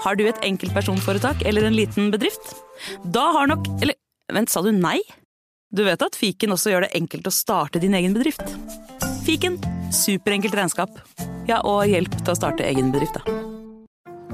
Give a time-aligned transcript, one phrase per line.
[0.00, 2.54] Har du et enkeltpersonforetak eller en liten bedrift?
[3.04, 3.98] Da har nok Eller
[4.32, 4.98] vent, sa du nei?
[5.70, 8.42] Du vet at fiken også gjør det enkelt å starte din egen bedrift?
[9.26, 9.58] Fiken
[9.94, 10.96] superenkelt regnskap.
[11.50, 13.36] Ja, og hjelp til å starte egen bedrift, da.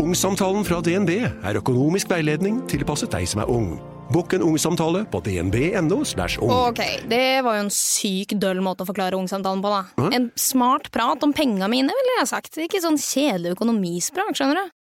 [0.01, 3.75] Ungsamtalen fra DNB er økonomisk veiledning tilpasset deg som er ung.
[4.13, 5.99] Bukk en ungsamtale på dnb.no.
[6.45, 6.53] ung.
[6.53, 10.11] Ok, det var jo en syk døll måte å forklare ungsamtalen på, da.
[10.15, 12.61] En smart prat om penga mine, ville jeg sagt.
[12.63, 14.76] Ikke sånn kjedelig økonomisprat, skjønner du.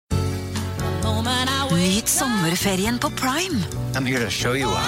[2.05, 3.65] Nyt sommerferien på Prime.
[3.95, 4.83] I'm here to show you a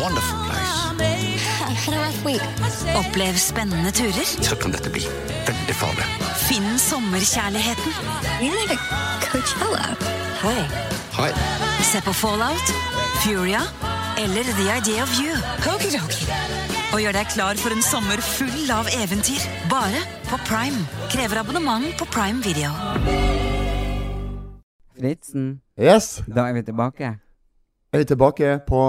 [0.00, 0.80] wonderful place.
[3.00, 4.42] Opplev spennende turer.
[4.42, 5.06] Så kan dette bli
[5.46, 6.04] veldig farlig.
[6.48, 7.92] Finn sommerkjærligheten.
[11.16, 11.32] Hei.
[11.92, 12.74] Se på Fallout,
[13.24, 13.62] Furia
[14.18, 15.32] eller The Idea of You.
[16.92, 19.40] Og gjør deg klar for en sommer full av eventyr.
[19.72, 20.84] Bare på Prime.
[21.08, 23.49] Krever abonnement på Prime Video.
[25.00, 27.14] Fritzen, Yes, da er vi tilbake
[27.92, 28.80] er vi tilbake på,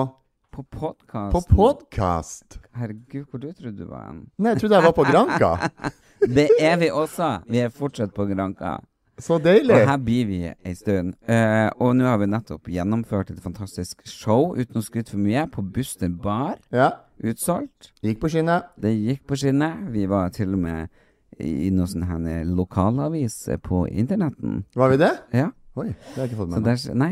[0.52, 1.32] på podkast.
[1.32, 2.58] på podkast.
[2.76, 4.26] Herregud, hvor du trodde du var hen?
[4.38, 5.52] Nei, jeg trodde jeg var på Granka.
[6.36, 7.30] Det er vi også.
[7.48, 8.76] Vi er fortsatt på Granka.
[9.18, 9.74] Så deilig.
[9.74, 11.16] Og her blir vi ei stund.
[11.30, 15.48] Uh, og nå har vi nettopp gjennomført et fantastisk show, uten å skryte for mye,
[15.48, 16.60] på Buster Bar.
[16.76, 16.92] Ja,
[17.24, 17.94] Utsolgt.
[18.04, 18.68] gikk på skinnet.
[18.82, 19.88] Det gikk på skinnet.
[19.96, 20.92] Vi var til og med
[21.40, 22.06] i noe sånn
[22.52, 24.66] lokalavis på internetten.
[24.76, 25.12] Var vi det?
[25.40, 25.50] Ja.
[25.80, 26.80] Oi, det har jeg ikke fått med meg.
[26.84, 27.12] der, nei,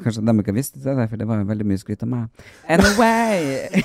[0.00, 2.46] kanskje de ikke visste det, for det var veldig mye skryt av meg.
[2.72, 3.82] Anyway!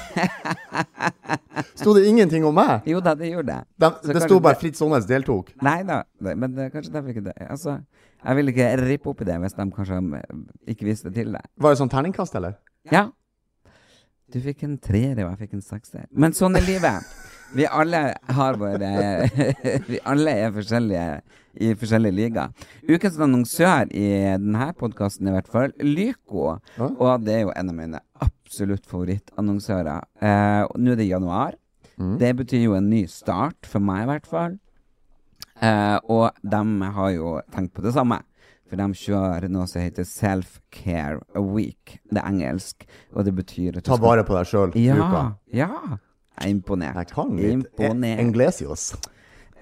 [1.79, 2.87] Sto det ingenting om meg?
[2.87, 3.59] jo da, det gjorde det.
[3.83, 5.51] De, det sto bare Fritz Aanes deltok.
[5.65, 7.35] Nei da, men det, kanskje derfor ikke det.
[7.51, 7.81] Altså,
[8.23, 10.39] jeg vil ikke rippe opp i det hvis de kanskje eh,
[10.71, 11.43] ikke visste til det.
[11.59, 12.55] Var det sånn terningkast, eller?
[12.93, 13.09] Ja.
[14.31, 16.07] Du fikk en treer, og jeg fikk en sekser.
[16.15, 17.11] Men sånn er livet.
[17.53, 18.01] Vi alle
[18.33, 18.89] har våre
[19.91, 21.07] Vi alle er forskjellige
[21.61, 22.53] i forskjellige ligaer.
[22.89, 24.07] Ukens annonsør i
[24.41, 26.55] denne podkasten i hvert fall, Lyco.
[26.81, 30.01] Og det er jo en av mine absolutt favorittannonsører.
[30.17, 31.59] Eh, Nå er det januar.
[32.01, 32.15] Mm.
[32.17, 34.55] Det betyr jo en ny start, for meg i hvert fall.
[35.61, 36.63] Eh, og de
[36.97, 38.17] har jo tenkt på det samme.
[38.65, 41.21] For de kjører noe som heter Self-Care
[41.53, 41.99] Week.
[42.09, 44.73] Det er engelsk, og det betyr Ta vare på deg sjøl.
[44.81, 45.69] Ja, ja.
[46.33, 46.95] Jeg er imponert.
[47.01, 48.19] Jeg kan litt Imponert.
[48.23, 48.93] Englesios.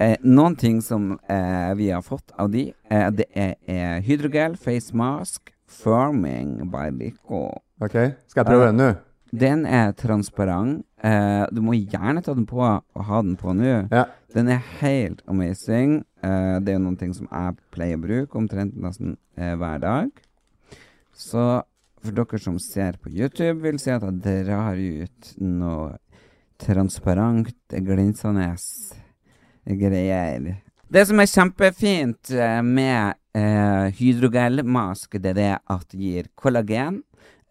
[0.01, 4.55] Eh, noen ting som eh, vi har fått av de, eh, det er, er hydrogel,
[4.57, 7.49] face mask, firming by Lico.
[7.81, 7.97] OK,
[8.31, 8.89] skal jeg prøve den nå?
[9.31, 10.83] Den er transparent.
[11.03, 13.75] Eh, du må gjerne ta den på og ha den på nå.
[13.91, 14.05] Ja.
[14.35, 16.01] Den er helt amazing.
[16.23, 20.11] Eh, det er noen ting som jeg pleier å bruke omtrent nesten eh, hver dag.
[21.15, 21.61] Så
[22.01, 25.99] for dere som ser på YouTube, vil si at jeg drar ut noe
[26.65, 28.51] transparent, glinsende
[29.65, 30.61] greier.
[30.91, 37.01] Det som er kjempefint eh, med eh, hydrogelmask, det er det at det gir kollagen.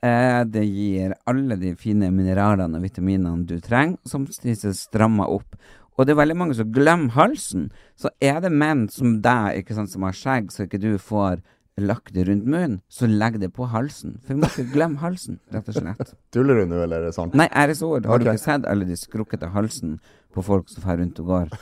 [0.04, 5.56] Eh, det gir alle de fine mineralene og vitaminene du trenger, som strammer opp.
[5.96, 7.70] Og det er veldig mange som glemmer halsen.
[7.96, 11.42] Så er det menn som deg, ikke sant, som har skjegg, så ikke du får
[11.80, 14.18] lagt det rundt munnen, så legg det på halsen.
[14.24, 16.12] For vi må ikke glemme halsen, rett og slett.
[16.34, 17.36] Tuller du nå, eller er det sant?
[17.38, 18.08] Nei, æresord.
[18.10, 19.98] Har du ikke sett alle de skrukkete halsen
[20.34, 21.56] på folk som drar rundt og går?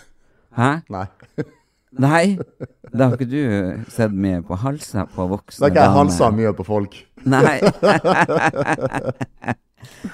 [0.59, 0.73] Hæ?
[0.93, 1.07] Nei.
[2.05, 2.25] Nei?
[2.93, 6.53] Da har ikke du sett mye på halser på voksne har ikke jeg halsa mye
[6.57, 6.99] på folk.
[7.33, 7.57] Nei.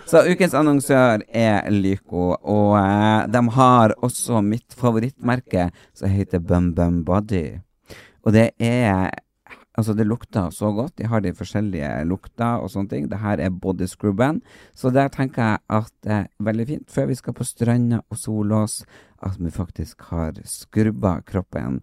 [0.06, 6.70] Så ukens annonsør er Lyco, og eh, de har også mitt favorittmerke som heter Bum
[6.76, 7.58] Bum Body.
[8.24, 9.10] Og det er
[9.74, 10.94] Altså, det lukter så godt.
[10.98, 13.08] De har de forskjellige lukter og sånne ting.
[13.10, 14.40] Det her er body scrubben.
[14.74, 18.20] Så der tenker jeg at det er veldig fint, før vi skal på stranda og
[18.20, 18.84] sole oss,
[19.24, 21.80] at vi faktisk har skrubba kroppen.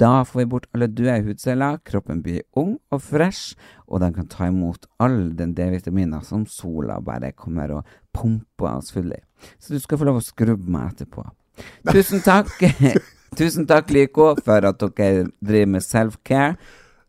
[0.00, 3.54] Da får vi bort alle døde hudceller, kroppen blir ung og fresh,
[3.86, 8.90] og den kan ta imot all den d-vitaminen som sola bare kommer og pumper oss
[8.94, 9.20] full i.
[9.62, 11.28] Så du skal få lov å skrubbe meg etterpå.
[11.92, 12.50] Tusen takk.
[13.38, 16.56] Tusen takk, Lyko, for at dere driver med self-care.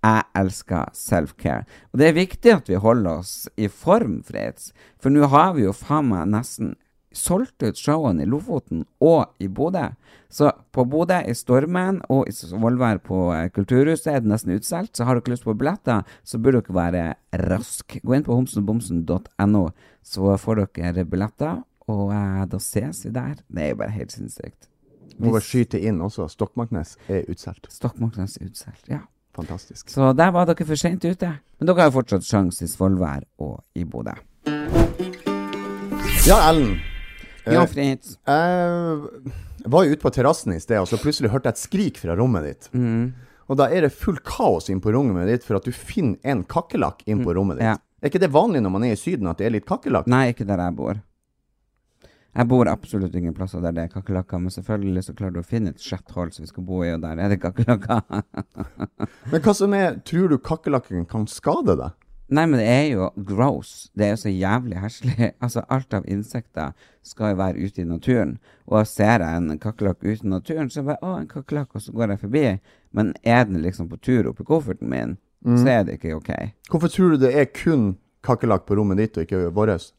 [0.06, 1.66] Jeg elsker self-care.
[1.92, 4.70] Og det er viktig at vi holder oss i form, Fritz.
[5.02, 6.76] For nå har vi jo faen meg nesten
[7.16, 9.88] solgt ut showene i Lofoten og i Bodø.
[10.30, 14.98] Så på Bodø, i Stormen og i Svolvær på eh, Kulturhuset er det nesten utsolgt.
[14.98, 17.06] Så har dere lyst på billetter, så burde dere være
[17.48, 17.98] rask.
[18.04, 19.66] Gå inn på homsenbomsen.no,
[20.04, 21.64] så får dere billetter.
[21.90, 23.40] Og eh, da ses vi der.
[23.48, 24.70] Det er jo bare helt sinnssykt.
[25.16, 26.28] Må bare skyte inn også.
[26.32, 27.72] Stokmarknes er utsolgt.
[27.72, 29.06] Stokmarknes er utsolgt, ja.
[29.36, 29.90] Fantastisk.
[29.92, 31.32] Så der var dere for sent ute.
[31.60, 34.16] Men dere har jo fortsatt sjanse i Svolvær og i Bodø.
[36.26, 36.78] Ja, Ellen.
[37.46, 38.16] Ja, Eh, Fritz.
[38.26, 42.00] Jeg var jo ute på terrassen i sted, og så plutselig hørte jeg et skrik
[42.02, 42.70] fra rommet ditt.
[42.74, 43.14] Mm.
[43.50, 46.42] Og da er det full kaos inn på rommet ditt for at du finner en
[46.50, 47.68] kakerlakk inn på rommet ditt.
[47.68, 48.02] Mm, ja.
[48.02, 50.08] Er ikke det vanlig når man er i Syden at det er litt kakerlakk?
[50.10, 50.98] Nei, ikke der jeg bor.
[52.36, 55.48] Jeg bor absolutt ingen plasser der det er kakerlakker, men selvfølgelig så klarer du å
[55.48, 58.02] finne et skjetthold som vi skal bo i, og der er det kakerlakker.
[59.32, 61.96] Men hva som er Tror du kakerlakken kan skade deg?
[62.36, 63.92] Nei, men det er jo gross.
[63.94, 65.28] Det er jo så jævlig heslig.
[65.46, 66.74] Altså, alt av insekter
[67.06, 68.40] skal jo være ute i naturen.
[68.66, 71.94] Og ser jeg en kakerlakk ute i naturen, så bare Å, en kakerlakk, og så
[71.94, 72.46] går jeg forbi.
[72.98, 76.32] Men er den liksom på tur oppi kofferten min, så er det ikke OK.
[76.72, 77.94] Hvorfor tror du det er kun
[78.26, 79.92] kakerlakk på rommet ditt og ikke vårt?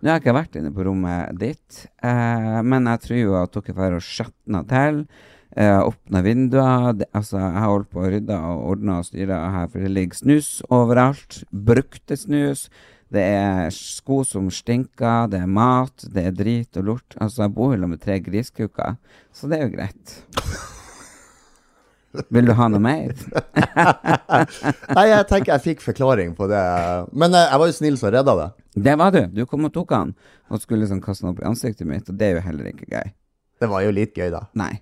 [0.00, 3.56] Nå har jeg ikke vært inne på rommet ditt, eh, men jeg tror jo at
[3.56, 5.06] dere får skjetna til.
[5.56, 6.92] Eh, vinduer.
[6.92, 9.94] Det, altså, jeg har holdt på å rydde og ordne og styre her, for det
[9.94, 11.40] ligger snus overalt.
[11.50, 12.68] Brukte snus.
[13.08, 17.16] Det er sko som stinker, det er mat, det er drit og lort.
[17.16, 18.98] Altså, jeg bor jo med tre griskuker,
[19.32, 20.18] så det er jo greit.
[22.32, 23.12] Vil du ha noe mer?
[24.96, 26.62] Nei, jeg tenker jeg fikk forklaring på det.
[27.12, 28.48] Men eh, jeg var jo snill som redda det.
[28.88, 29.22] Det var du.
[29.34, 30.12] Du kom og tok han,
[30.50, 32.88] og skulle liksom kaste han opp i ansiktet mitt, og det er jo heller ikke
[32.90, 33.14] gøy.
[33.62, 34.42] Det var jo litt gøy, da.
[34.58, 34.74] Nei.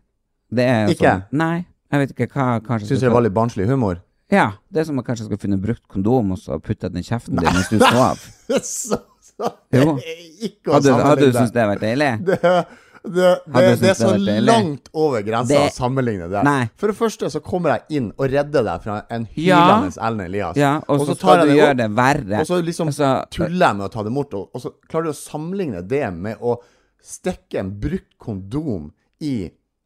[0.54, 1.12] Det er Ikke?
[1.12, 1.56] Sånn, nei.
[1.94, 4.00] Jeg vet ikke hva kanskje Syns du det var litt barnslig humor?
[4.32, 4.46] Ja.
[4.72, 7.06] Det er som om jeg kanskje skulle funnet brukt kondom og så putta den i
[7.06, 8.22] kjeften din mens du sov.
[8.66, 9.94] så, så, Jo.
[10.42, 12.10] Ikke å Hadde, hadde du syntes det hadde vært deilig?
[12.26, 12.54] det,
[13.04, 16.40] det, det, det er så langt over grensa å sammenligne det.
[16.46, 16.62] Nei.
[16.80, 19.58] For det første så kommer jeg inn og redder deg fra en Ja.
[19.60, 20.56] hylende Ellen Elias.
[20.56, 22.40] Ja, og så tar jeg det opp, det verre.
[22.40, 25.10] Og så liksom Altså, tuller jeg med å ta det bort, og, og så klarer
[25.10, 26.56] du å sammenligne det med å
[27.04, 28.88] stikke en brukt kondom
[29.20, 29.34] i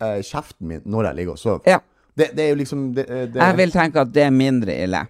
[0.03, 1.67] uh, kjeften min når jeg ligger og sover.
[1.67, 1.81] Ja.
[2.15, 5.03] Det, det er jo liksom det, det, Jeg vil tenke at det er mindre ille.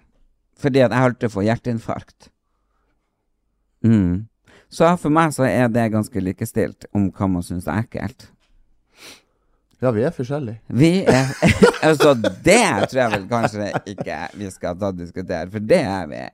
[0.59, 2.29] Fordi at jeg holdt på å få hjerteinfarkt.
[3.85, 4.28] Mm.
[4.69, 8.27] Så for meg så er det ganske likestilt om hva man syns er ekkelt.
[9.79, 10.59] Ja, vi er forskjellige.
[10.67, 11.29] Vi er
[11.87, 12.11] Altså,
[12.43, 16.21] det tror jeg vel kanskje ikke vi skal ta og diskutere, for det er vi.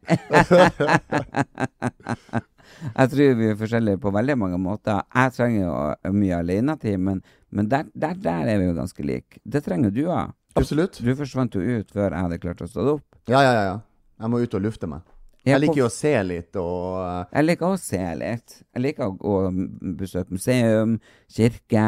[2.75, 4.99] Jeg tror vi er forskjellige på veldig mange måter.
[5.15, 9.39] Jeg trenger jo mye alenetid, men, men der, der, der er vi jo ganske like.
[9.45, 10.33] Det trenger du òg.
[10.59, 10.99] Absolutt.
[10.99, 13.05] Du forsvant jo ut før jeg hadde klart å stå opp.
[13.31, 13.63] Ja, ja, ja.
[13.69, 13.77] ja.
[14.21, 15.05] Jeg må ut og lufte meg.
[15.45, 18.55] Jeg liker jo å se litt og Jeg liker å se litt.
[18.73, 19.59] Jeg liker å gå og
[19.99, 20.97] besøke museum,
[21.29, 21.85] kirke.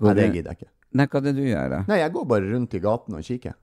[0.00, 0.70] Nei, det gidder jeg ikke.
[0.92, 1.80] Nei, hva er det du gjør, da?
[1.88, 3.54] Nei, jeg går bare rundt i gaten og kikker.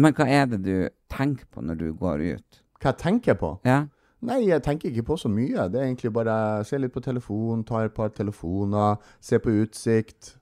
[0.00, 0.74] Men hva er det du
[1.12, 2.60] tenker på når du går ut?
[2.80, 3.50] Hva jeg tenker på?
[3.68, 3.82] Ja?
[4.24, 5.66] Nei, jeg tenker ikke på så mye.
[5.72, 10.34] Det er egentlig bare se litt på telefon, ta et par telefoner, se på utsikt,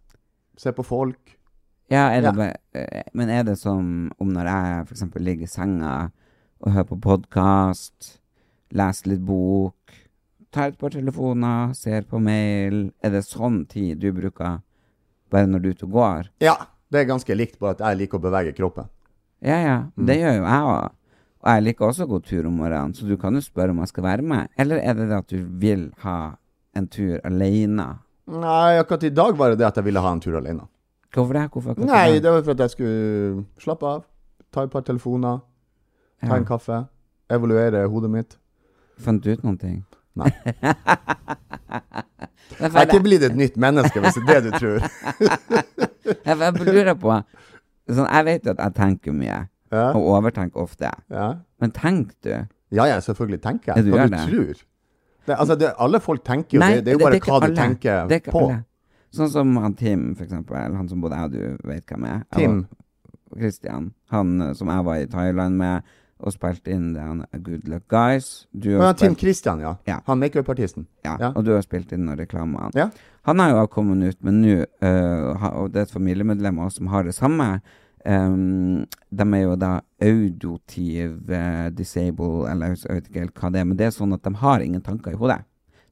[0.59, 1.35] se på folk.
[1.91, 2.33] Ja, er det Ja.
[2.33, 6.11] bare, eh, men er det som om når jeg eksempel ligger i senga
[6.61, 8.19] og hører på podkast,
[8.77, 9.95] leser litt bok,
[10.53, 14.61] tar et par telefoner, ser på mail Er det sånn tid du bruker
[15.31, 16.29] bare når du er ute og går?
[16.41, 16.55] Ja,
[16.91, 18.89] det er ganske likt, bare at jeg liker å bevege kroppen.
[19.45, 19.77] Ja, ja.
[19.97, 20.07] Mm.
[20.09, 20.95] Det gjør jo jeg òg.
[21.39, 23.79] Og jeg liker også å gå tur om morgenen, så du kan jo spørre om
[23.85, 24.49] jeg skal være med.
[24.59, 26.17] Eller er det det at du vil ha
[26.75, 27.87] en tur alene?
[28.29, 30.65] Nei, akkurat i dag var det det at jeg ville ha en tur alene.
[31.15, 31.45] Hvorfor det?
[31.53, 32.23] Hvorfor akkurat Nei, det?
[32.25, 34.03] det var for at jeg skulle slappe av,
[34.53, 35.41] ta et par telefoner,
[36.25, 36.37] ta Ja.
[36.41, 36.81] en kaffe,
[37.31, 38.37] evaluere hodet mitt.
[38.99, 39.79] Fant du ut noen ting?
[40.19, 40.31] Nei.
[42.59, 44.79] Jeg er ikke blitt et nytt menneske, hvis det er det du tror.
[46.29, 47.13] Jeg lurer på
[47.89, 49.43] sånn, Jeg vet at jeg tenker mye,
[49.73, 50.91] Ja, og overtenker ofte.
[51.13, 51.29] ja.
[51.61, 52.33] Men tenk du
[52.71, 53.85] Ja, ja, selvfølgelig tenker jeg.
[53.85, 54.65] du Hva du tror.
[55.29, 57.47] Det, altså, det, alle folk tenker jo, Nei, det, det er jo bare hva du
[57.51, 57.57] alle.
[57.57, 58.43] tenker er på.
[58.47, 58.59] alle.
[59.15, 60.57] Sånn som han Tim, for eksempel.
[60.77, 62.23] Han som både jeg og du vet hvem er.
[62.37, 62.59] Tim.
[63.37, 63.91] Christian.
[64.13, 65.83] Han eh, som jeg var i Thailand med
[66.19, 68.47] og spilte inn det han Good Luck Guys.
[68.53, 68.99] Du Ja, spilt...
[68.99, 69.77] Tim Christian, ja.
[69.87, 70.01] Ja.
[70.07, 70.87] Han makeupartisten.
[71.05, 71.33] ja, ja.
[71.35, 72.71] Og du har spilt inn noen reklamer.
[72.75, 72.89] Ja.
[73.29, 76.91] Han har jo kommet ut, men nå uh, Og det er et familiemedlem også som
[76.95, 77.61] har det samme.
[78.07, 83.61] Um, de er jo da audotive uh, disable, eller jeg vet ikke helt hva det
[83.61, 85.43] er, men det er sånn at de har ingen tanker i hodet.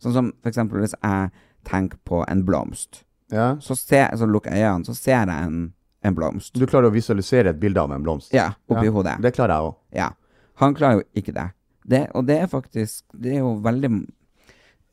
[0.03, 1.33] Sånn som for eksempel hvis jeg
[1.67, 3.03] tenker på en blomst,
[3.33, 3.57] ja.
[3.61, 5.61] så, ser, så lukker jeg øynene, så ser jeg en,
[6.07, 6.55] en blomst.
[6.57, 8.33] Du klarer å visualisere et bilde av en blomst?
[8.35, 9.17] Ja, oppi Ja, hodet.
[9.23, 9.75] Det klarer jeg òg.
[9.99, 10.11] Ja.
[10.63, 11.49] Han klarer jo ikke det.
[11.87, 12.05] det.
[12.15, 13.91] Og det er faktisk Det er jo veldig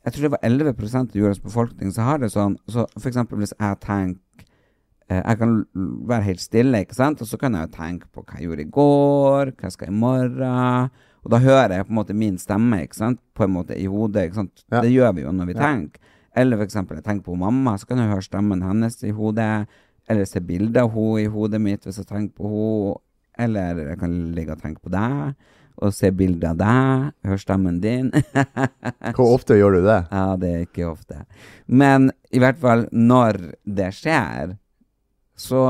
[0.06, 2.58] Jeg tror det var 11% av jordas befolkning som har det sånn.
[2.68, 4.20] Så for eksempel hvis jeg tenker
[5.10, 5.66] eh, Jeg kan
[6.10, 8.66] være helt stille, ikke sant, og så kan jeg jo tenke på hva jeg gjorde
[8.66, 10.90] i går, hva jeg skal i morgen.
[11.24, 13.20] Og da hører jeg på en måte min stemme ikke sant?
[13.34, 14.26] på en måte i hodet.
[14.28, 14.66] ikke sant?
[14.72, 14.82] Ja.
[14.84, 15.62] Det gjør vi jo når vi Ja.
[15.62, 16.00] tenker.
[16.36, 19.68] Eller eksempel jeg tenker på mamma, så kan jeg høre stemmen hennes i hodet.
[20.10, 22.96] Eller se bilder av henne i hodet mitt hvis jeg tenker på henne.
[23.44, 25.32] Eller jeg kan ligge og tenke på deg,
[25.82, 28.12] og se bilder av deg, høre stemmen din.
[29.18, 29.96] Hvor ofte gjør du det?
[30.12, 31.24] ja, det er ikke ofte.
[31.66, 34.54] Men i hvert fall når det skjer,
[35.34, 35.64] så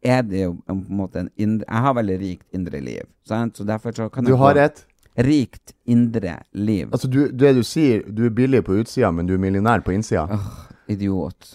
[0.00, 3.58] er det jo på en måte en indre Jeg har veldig rikt indre liv, sant?
[3.58, 4.84] så derfor så kan Du jeg har et
[5.18, 6.92] Rikt indre liv.
[6.92, 9.90] Altså, du, det du sier, du er billig på utsida, men du er millionær på
[9.90, 10.28] innsida.
[10.88, 11.54] Idiot.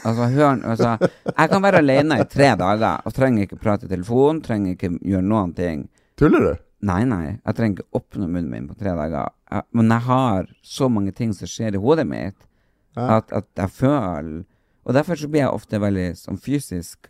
[0.00, 0.96] Altså, hør altså,
[1.28, 4.94] Jeg kan være alene i tre dager og trenger ikke prate i telefon, trenger ikke
[4.96, 5.82] gjøre noen ting.
[6.16, 6.52] Tuller du?
[6.88, 9.34] Nei, nei, jeg trenger ikke åpne munnen min på tre dager.
[9.52, 12.38] Jeg, men jeg har så mange ting som skjer i hodet mitt,
[12.96, 14.40] at, at jeg føler
[14.82, 17.06] Og derfor så blir jeg ofte veldig sånn fysisk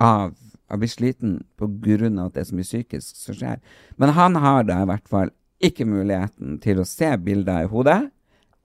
[0.00, 0.30] av
[0.70, 3.58] Jeg blir sliten på grunn av at det er så mye psykisk som skjer.
[3.98, 8.00] Men han har da i hvert fall ikke muligheten til å se bilder i hodet,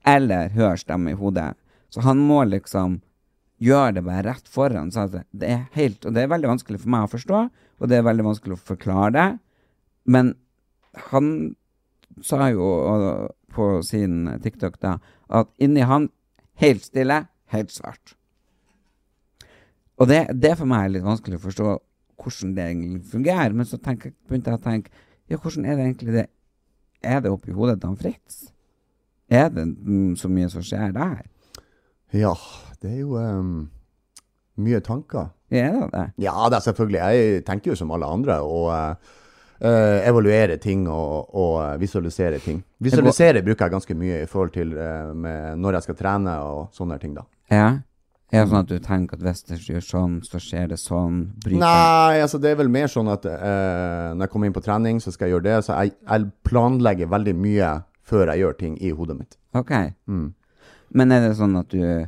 [0.08, 1.52] eller høre stemme i hodet.
[1.92, 3.00] Så han må liksom
[3.62, 4.92] gjør det bare rett foran.
[4.94, 7.42] Så det er helt, og det er veldig vanskelig for meg å forstå,
[7.82, 9.28] og det er veldig vanskelig å forklare det.
[10.12, 10.34] Men
[11.12, 11.28] han
[12.26, 12.72] sa jo
[13.52, 14.98] på sin TikTok da
[15.32, 16.10] at inni han,
[16.62, 18.16] helt stille, helt svart.
[20.02, 21.72] Og det, det for meg er litt vanskelig å forstå
[22.22, 23.54] hvordan det egentlig fungerer.
[23.56, 24.94] Men så tenker, begynte jeg å tenke
[25.32, 26.30] ja, hvordan er det egentlig det
[27.02, 28.52] Er det oppi hodet til Fritz?
[29.32, 29.64] Er det
[30.20, 31.24] så mye som skjer der?
[32.14, 32.34] Ja,
[32.82, 33.70] det er jo um,
[34.60, 35.32] mye tanker.
[35.52, 36.06] Er det det?
[36.26, 37.00] Ja, det er selvfølgelig.
[37.00, 38.72] Jeg tenker jo som alle andre og
[39.62, 42.64] Uh, eh, evaluere ting og, og eh, visualisere ting.
[42.82, 46.98] Visualisere bruker jeg ganske mye i forhold til uh, når jeg skal trene og sånne
[46.98, 47.28] ting, da.
[47.54, 47.68] Ja?
[48.32, 51.22] Er det sånn at du tenker at hvis det gjør sånn, så skjer det sånn?
[51.44, 54.66] Bryter Nei, altså det er vel mer sånn at uh, når jeg kommer inn på
[54.66, 55.58] trening, så skal jeg gjøre det.
[55.68, 59.38] Så jeg, jeg planlegger veldig mye før jeg gjør ting i hodet mitt.
[59.54, 59.76] Ok.
[60.96, 62.08] Men er det sånn at du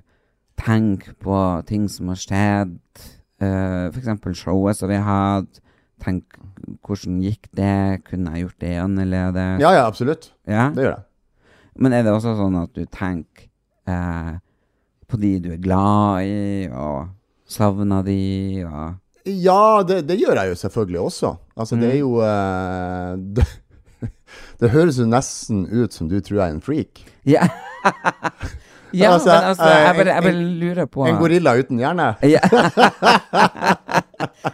[0.59, 1.37] tenker på
[1.69, 2.79] ting som har skjedd?
[3.43, 5.61] Uh, for eksempel showet som vi hatt.
[6.03, 6.37] Tenk
[6.83, 8.03] hvordan gikk det?
[8.07, 9.63] Kunne jeg gjort det annerledes?
[9.63, 10.31] Ja, ja, absolutt.
[10.47, 10.69] Ja?
[10.75, 11.05] Det gjør jeg.
[11.79, 13.47] Men er det også sånn at du tenker
[13.89, 14.37] uh,
[15.09, 17.09] på de du er glad i, og
[17.49, 18.99] savner de, og
[19.29, 21.35] Ja, det, det gjør jeg jo selvfølgelig også.
[21.55, 23.47] Altså, det er jo uh, det,
[24.59, 27.03] det høres jo nesten ut som du tror jeg er en freak.
[27.27, 27.47] Ja,
[28.93, 32.07] ja Altså, men altså, jeg eh, bare, jeg bare lurer på En gorilla uten hjerne.
[32.33, 32.41] Ja.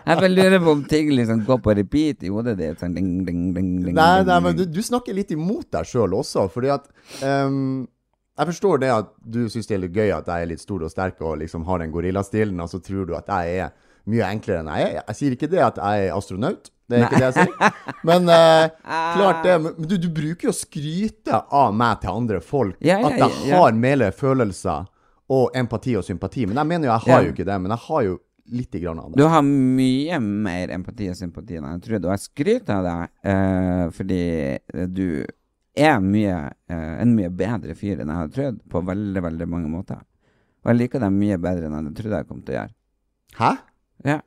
[0.07, 2.79] jeg bare lurer på om ting liksom går på repeat i hodet ditt.
[2.81, 6.15] Sånn ding, ding, ding, ding, Nei, nei, men du, du snakker litt imot deg sjøl
[6.19, 6.87] også, fordi at
[7.23, 7.85] um,
[8.39, 10.85] Jeg forstår det at du syns det er litt gøy at jeg er litt stor
[10.87, 13.75] og sterk og liksom har den gorillastilen, og så tror du at jeg er
[14.09, 14.99] mye enklere enn jeg er.
[14.99, 16.71] Jeg sier ikke det at jeg er astronaut.
[16.89, 17.81] Det er ikke det jeg sier.
[18.09, 18.69] Men uh,
[19.17, 19.57] klart det.
[19.65, 22.79] Men du, du bruker jo å skryte av meg til andre folk.
[22.81, 23.59] Ja, ja, at jeg ja.
[23.61, 24.89] har mer følelser
[25.29, 26.47] og empati og sympati.
[26.49, 27.59] Men jeg mener jo jeg har jo ikke det.
[27.61, 28.17] Men jeg har jo
[28.49, 32.23] lite grann av Du har mye mer empati og sympati enn jeg trodde, og jeg
[32.23, 34.23] skryter av deg uh, fordi
[34.89, 35.05] du
[35.77, 36.37] er mye,
[36.71, 40.01] uh, en mye bedre fyr enn jeg hadde trodd, på veldig, veldig mange måter.
[40.63, 42.75] Og jeg liker deg mye bedre enn jeg trodde jeg kom til å gjøre.
[43.39, 43.51] Hæ?
[44.07, 44.19] Ja.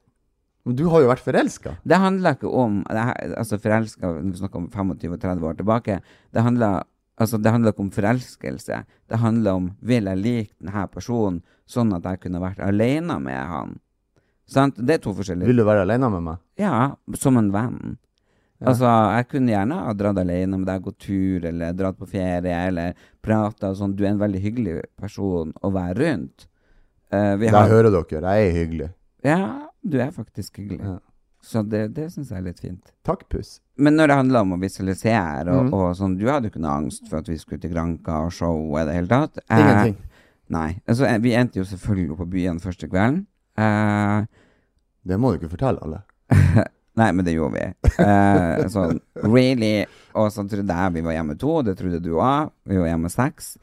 [0.62, 1.76] Men du har jo vært forelska.
[1.82, 5.56] Det handler ikke om det her, Altså forelska Vi snakker om 25 og 30 år
[5.58, 6.00] tilbake.
[6.30, 6.84] Det handler,
[7.18, 8.84] altså, det ikke om forelskelse.
[9.08, 13.42] Det handler om vil jeg like denne personen sånn at jeg kunne vært alene med
[13.48, 13.74] han.
[14.46, 14.76] Sant?
[14.76, 16.40] Det er to forskjellige Vil du være alene med meg?
[16.60, 17.98] Ja, som en venn.
[18.62, 22.58] Altså, jeg kunne gjerne ha dratt alene med deg, gått tur, eller dratt på ferie,
[22.68, 23.96] eller prata og sånn.
[23.98, 26.46] Du er en veldig hyggelig person å være rundt.
[27.12, 28.36] Uh, vi Der har, hører dere.
[28.36, 28.88] Jeg er hyggelig.
[29.26, 30.82] Ja, du er faktisk hyggelig.
[30.84, 30.98] Ja.
[31.42, 32.92] Så det, det syns jeg er litt fint.
[33.06, 33.56] Takk, puss.
[33.74, 35.72] Men når det handler om å visualisere, og, mm.
[35.74, 38.34] og sånn Du hadde jo ikke noe angst for at vi skulle til Granca og
[38.36, 39.42] show i det hele tatt.
[39.48, 39.96] Eh, Ingenting.
[40.54, 40.68] Nei.
[40.86, 43.24] Altså, eh, vi endte jo selvfølgelig på byen første kvelden.
[43.58, 44.28] Eh,
[45.02, 46.04] Det må du ikke fortelle alle.
[47.00, 47.90] Nei, men det gjorde vi.
[48.04, 49.72] Eh, sånn really.
[50.20, 52.52] Og så trodde jeg vi var hjemme to, det trodde du òg.
[52.68, 53.56] Vi var hjemme seks.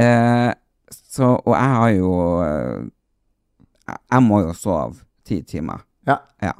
[0.00, 0.50] Eh,
[0.90, 2.90] så, og jeg har jo eh,
[3.88, 5.82] jeg- må jo sove ti timer.
[6.06, 6.16] Ja.
[6.42, 6.52] Ja.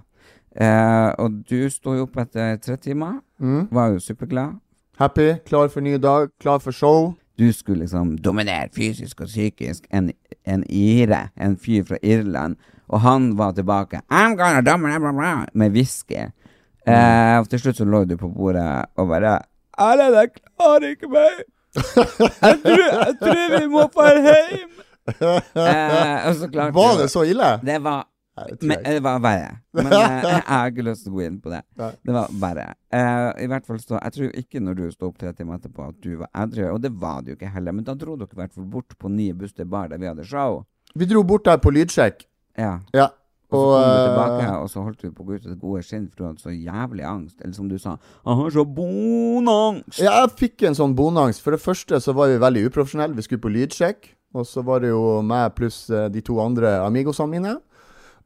[0.57, 3.21] Eh, og du sto jo opp etter tre timer.
[3.41, 3.69] Mm.
[3.73, 4.59] Var jo superglad.
[4.99, 7.15] Happy, klar for ny dag, klar for show.
[7.39, 10.13] Du skulle liksom dominere fysisk og psykisk en,
[10.47, 12.57] en ire, en fyr fra Irland.
[12.89, 16.29] Og han var tilbake I'm gonna dominate blah, blah, med whisky.
[16.87, 19.39] Eh, og til slutt så lå du på bordet og bare
[19.79, 21.43] Erlend, jeg klarer ikke meg.
[22.43, 24.73] Jeg tror, jeg tror vi må dra hjem.
[25.09, 27.57] Eh, så klarte Var det så ille?
[27.67, 28.05] Det var
[28.63, 29.49] men, det var verre.
[29.77, 31.61] Men eh, jeg har ikke lyst til å gå inn på det.
[31.81, 31.91] Nei.
[32.01, 32.67] Det var verre.
[32.95, 35.89] Eh, I hvert fall så Jeg tror ikke når du sto opp tre timer etterpå
[35.91, 37.77] at du var edru, og det var du ikke heller.
[37.77, 40.25] Men da dro dere i hvert fall bort på Nye Buster Bar der vi hadde
[40.29, 40.63] show.
[40.97, 42.25] Vi dro bort der på lydsjekk.
[42.59, 42.79] Ja.
[42.97, 43.11] Ja.
[43.53, 45.53] Og så kom du eh, tilbake, og så holdt du på å gå ut av
[45.53, 47.37] det gode skinn, for du hadde så jævlig angst.
[47.43, 50.01] Eller som du sa, jeg har så bonangst.
[50.01, 51.45] ja, jeg fikk en sånn bonangst.
[51.45, 53.19] For det første så var vi veldig uprofesjonelle.
[53.19, 54.09] Vi skulle på lydsjekk.
[54.33, 57.57] Og så var det jo meg pluss eh, de to andre amigosene mine.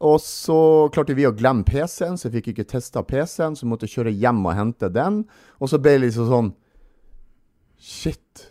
[0.06, 0.58] Og så
[0.92, 4.12] klarte vi å glemme PC-en, så jeg fikk ikke testa PC-en, så jeg måtte kjøre
[4.12, 5.22] hjem og hente den.
[5.56, 6.54] Og så ble det liksom sånn
[7.76, 8.46] Shit.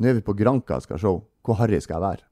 [0.00, 1.10] Nå er vi på Granka og skal se.
[1.44, 2.26] Hvor harry skal jeg være?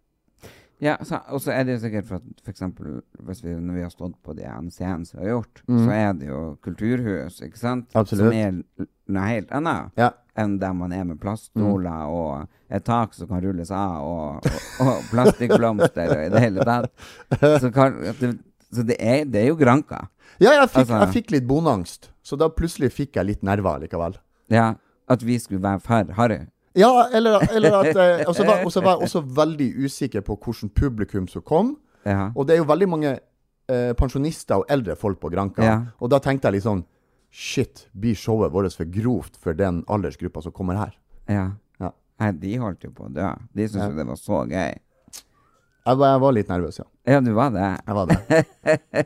[0.78, 0.94] Ja,
[1.32, 4.46] og så er det jo sikkert for at vi, når vi har stått på de
[4.46, 7.88] NCN som vi har gjort, så er det jo kulturhus, ikke sant?
[7.90, 7.98] Mm.
[7.98, 8.28] Absolutt.
[8.28, 10.12] Som er noe helt annet Ja.
[10.38, 14.48] Enn der man er med plaststoler og et tak som kan rulles av, og,
[14.80, 16.92] og, og plastikkblomster og i det hele tatt.
[17.62, 18.34] Så, kan, det,
[18.70, 20.04] så det, er, det er jo Granka.
[20.38, 22.10] Ja, jeg fikk, Altså- jeg fikk litt bonangst.
[22.22, 24.18] Så da plutselig fikk jeg litt nerver likevel.
[24.52, 24.74] Ja,
[25.08, 26.42] at vi skulle være for harry.
[26.78, 30.22] Ja, eller, eller at eh, Og så var, og så var jeg også veldig usikker
[30.26, 31.72] på hvilket publikum som kom.
[32.06, 32.28] Ja.
[32.36, 35.64] Og det er jo veldig mange eh, pensjonister og eldre folk på Granka.
[35.64, 35.78] Ja.
[35.98, 36.84] Og da tenkte jeg litt sånn
[37.30, 40.94] Shit, blir showet vårt for grovt for den aldersgruppa som kommer her?
[41.28, 41.50] ja.
[41.78, 41.92] Ja.
[42.18, 43.28] Nei, de holdt jo på å dø.
[43.54, 44.78] De syntes jo det var så gøy.
[45.88, 46.84] Jeg var, jeg var litt nervøs, ja.
[47.08, 47.68] Ja, du var det.
[47.86, 48.16] Jeg var det.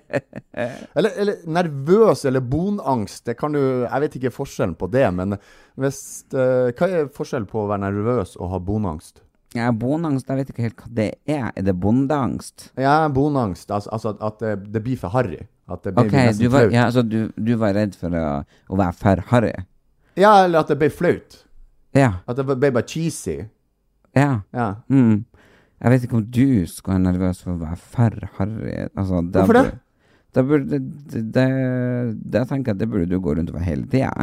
[0.99, 3.25] eller, eller nervøs eller bonangst.
[3.29, 5.37] Det kan du Jeg vet ikke forskjellen på det, men
[5.79, 6.01] hvis
[6.35, 9.23] uh, Hva er forskjellen på å være nervøs og ha bonangst?
[9.53, 11.51] Ja, Bonangst, jeg vet ikke helt hva det er.
[11.53, 12.71] Er det bondeangst?
[12.81, 13.69] Ja, bonangst.
[13.69, 15.43] Altså, altså at det, det blir for harry.
[15.73, 16.75] At det ble Ok, nesten du var, flaut.
[16.77, 18.25] ja, altså, du, du var redd for å,
[18.69, 19.53] å være for harry?
[20.21, 21.31] Ja, eller at det ble flaut.
[21.97, 22.11] Ja.
[22.29, 23.39] At det ble bare cheesy.
[24.17, 24.33] Ja.
[24.53, 24.69] Ja.
[24.93, 25.23] Mm.
[25.83, 28.75] Jeg vet ikke om du skal være nervøs for å være for harry.
[28.93, 29.67] Altså, Hvorfor det?
[30.33, 34.13] Da burde det, tenker jeg at det burde du gå rundt og være hele tida.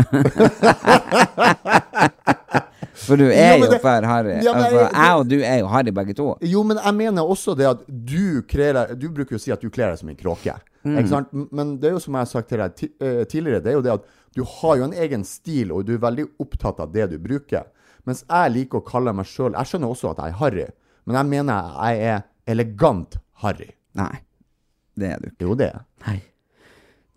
[2.99, 4.35] for du er Jo, jo for harry.
[4.43, 6.27] Ja, altså, jeg- og du er jo harry begge to.
[6.41, 9.61] Jo, men jeg mener også det at du kler Du bruker jo å si at
[9.61, 10.55] du kler deg som en kråke.
[10.85, 11.47] Mm.
[11.51, 13.81] Men det er jo som jeg har sagt til deg eh, tidligere, det er jo
[13.81, 17.09] det at du har jo en egen stil, og du er veldig opptatt av det
[17.11, 17.65] du bruker.
[18.05, 20.65] Mens jeg liker å kalle meg sjøl Jeg skjønner også at jeg er harry,
[21.05, 23.71] men jeg mener jeg er elegant harry.
[23.95, 24.21] Nei,
[24.97, 25.41] det er du ikke.
[25.47, 26.21] Jo, det er jeg.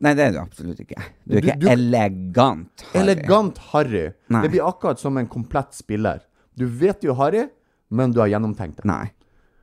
[0.03, 0.15] Nei.
[0.19, 0.99] Det er du absolutt ikke.
[1.25, 3.03] Du er ikke du- elegant harry.
[3.03, 4.05] Elegant harry.
[4.35, 4.43] Nei.
[4.43, 6.21] Det blir akkurat som en komplett spiller.
[6.59, 7.47] Du vet jo harry,
[7.91, 8.85] men du har gjennomtenkt det.
[8.91, 9.13] Nei.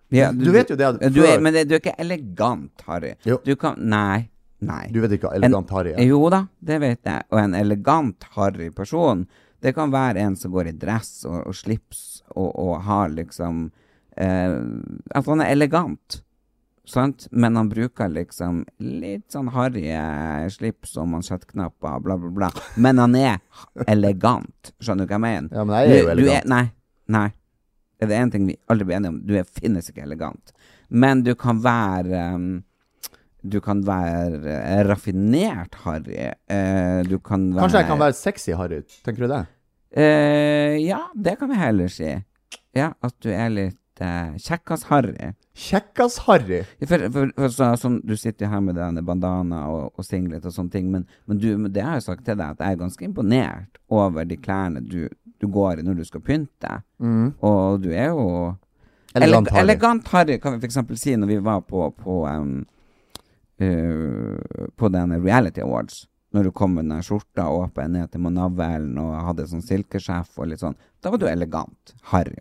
[0.10, 3.13] Ja, Du vet jo det du er, Men det, du er ikke elegant, Harry.
[3.26, 3.38] Jo.
[3.46, 4.30] Du kan Nei.
[4.60, 4.88] Nei.
[4.92, 6.02] Du vet ikke hva elegant harry er?
[6.04, 7.24] Jo da, det vet jeg.
[7.32, 9.22] Og en elegant, harry person,
[9.62, 13.70] det kan være en som går i dress og, og slips og, og har liksom
[14.18, 14.58] eh,
[15.16, 16.22] At han er elegant.
[16.89, 17.28] Sant?
[17.32, 19.86] Men han bruker liksom litt sånn harry
[20.49, 22.49] slips og mansjettknapper, bla, bla, bla.
[22.82, 23.38] Men han er
[23.88, 24.71] elegant.
[24.82, 25.52] Skjønner du hva jeg mener?
[25.54, 26.17] Ja, men jeg er jo elegant.
[26.17, 26.49] du elegant.
[26.49, 26.65] nei.
[27.10, 27.28] Nei.
[27.99, 29.19] Er det én ting vi aldri blir enige om?
[29.28, 30.54] Du er, finnes ikke elegant.
[30.89, 32.49] Men du kan være um,
[33.41, 36.30] Du kan være eh, raffinert harry.
[36.52, 38.82] Uh, du kan være Kanskje jeg kan være sexy harry?
[39.06, 39.43] Tenker du det?
[39.95, 42.10] Uh, Ja, det kan vi heller si.
[42.75, 45.34] Ja, at du er litt eh, kjekkas-harry.
[45.60, 46.62] Kjekkas-harry?
[46.86, 50.46] For, for, for så, sånn, du sitter jo her med denne bandana og, og singlet
[50.46, 52.78] og sånne ting, men, men, du, men det har jeg sagt til deg, at jeg
[52.78, 55.06] er ganske imponert over de klærne du,
[55.40, 56.80] du går i når du skal pynte.
[57.00, 58.26] Og du er jo
[59.16, 59.24] Mm.
[59.24, 59.64] Elegant harry.
[59.64, 62.66] Elegant harry, kan vi eksempel si når vi var på på, um,
[63.62, 66.08] uh, på denne Reality Awards.
[66.32, 70.52] Når du kom med den skjorta åpa ned til navlen og hadde sånn silkesjef og
[70.52, 70.78] litt sånn.
[71.02, 71.96] Da var du elegant.
[72.12, 72.38] Harry.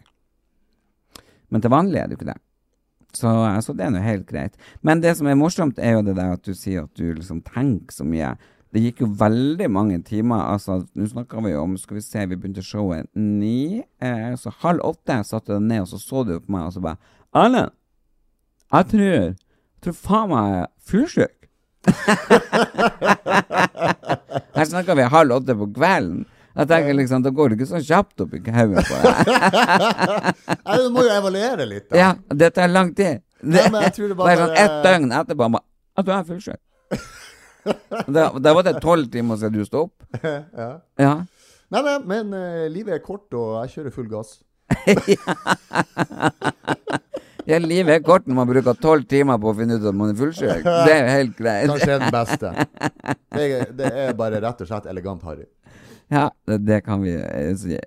[1.50, 2.40] Men til vanlig er det jo ikke det.
[3.16, 3.30] Så,
[3.64, 4.58] så det er nå helt greit.
[4.84, 7.40] Men det som er morsomt, er jo det der at du sier at du liksom
[7.46, 8.34] tenker så mye.
[8.74, 10.42] Det gikk jo veldig mange timer.
[10.52, 13.80] Altså, nå snakker vi jo om Skal vi se, vi begynte showet ni.
[14.04, 16.84] Eh, så halv åtte satte du ned, og så så du på meg, og så
[16.84, 17.00] bare
[17.36, 17.72] Erlend,
[18.72, 19.34] jeg tror Jeg
[19.84, 21.34] tror faen meg jeg er fyllesyk.
[24.58, 26.24] Her snakker vi halv åtte på kvelden.
[26.58, 29.14] Jeg tenker liksom, Da går det ikke så kjapt opp i hodet på deg.
[30.66, 31.98] Nei, Du må jo evaluere litt, da.
[32.00, 32.08] Ja,
[32.42, 33.22] det tar lang tid.
[33.38, 35.64] Det, men jeg tror det bare- bare sånn ett døgn etterpå bare,
[35.96, 36.60] At du er fullsjuk.
[38.08, 40.04] Da, da var det tolv timer siden du sto opp.
[40.24, 40.68] Ja.
[40.96, 41.10] Ja.
[41.68, 44.38] Nei, nei, men uh, livet er kort, og jeg kjører full gass.
[47.48, 50.14] ja, livet er kort når man bruker tolv timer på å finne ut at man
[50.14, 50.64] er fullsjuk.
[50.64, 51.68] Det er jo helt greit.
[51.70, 52.48] Kanskje er den beste.
[53.36, 55.44] Det er, det er bare rett og slett elegant harry.
[56.08, 57.78] Ja, det, kan vi eh, si.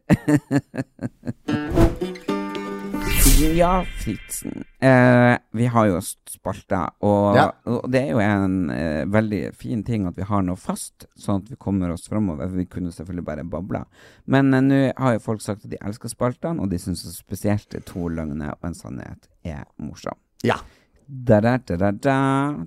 [3.57, 4.63] ja, Fritzen.
[4.79, 7.51] Eh, vi har jo spalta, og, Ja.
[7.65, 11.41] og det er jo en eh, veldig fin ting at vi har noe fast, sånn
[11.41, 12.47] at vi kommer oss framover.
[12.53, 13.85] Vi kunne selvfølgelig bare babla.
[14.25, 17.73] Men eh, nå har jo folk sagt at de elsker spaltene, og de syns spesielt
[17.85, 20.17] to løgner og en sannhet er morsom.
[20.45, 20.59] Ja.
[21.07, 22.19] Da, da, da, da, da.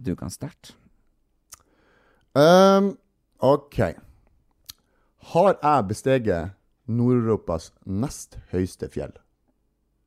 [0.03, 0.75] Du kan starte.
[2.35, 2.97] Um,
[3.39, 3.79] OK.
[5.33, 6.53] Har jeg besteget
[6.91, 9.13] Nord-Europas nest høyeste fjell?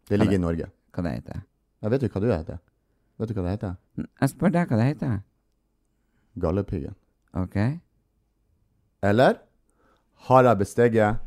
[0.07, 0.67] Det ligger i Norge.
[0.93, 1.41] Hva det heter
[1.83, 2.59] Jeg vet jo hva du heter.
[3.17, 3.73] Vet du hva det heter?
[4.05, 5.15] Jeg spør deg hva det heter.
[6.37, 6.95] Galdhøpiggen.
[7.37, 7.57] Ok.
[9.07, 9.39] Eller
[10.27, 11.19] har jeg besteget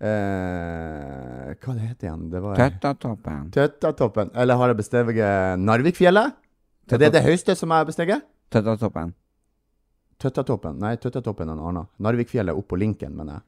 [0.00, 2.24] eh, Hva det heter igjen?
[2.32, 3.46] Det var Tøttatoppen.
[3.52, 4.32] Tøttatoppen.
[4.34, 6.36] Eller har jeg besteget Narvikfjellet?
[6.92, 8.26] Er det det høyeste som jeg har besteget?
[8.52, 9.14] Tøttatoppen.
[10.22, 10.78] Tøttatoppen.
[10.80, 11.88] Nei, Tøttatoppen er noe annen.
[12.02, 13.44] Narvikfjellet opp på Lincoln, mener jeg.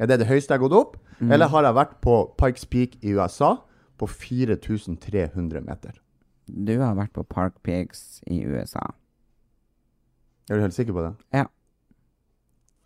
[0.00, 0.94] Er det det høyeste jeg har gått opp?
[1.20, 3.50] Eller har jeg vært på Pikes Peak i USA
[4.00, 5.98] på 4300 meter?
[6.48, 8.86] Du har vært på Park Pigs i USA.
[10.50, 11.12] Er du helt sikker på det?
[11.36, 11.44] Ja.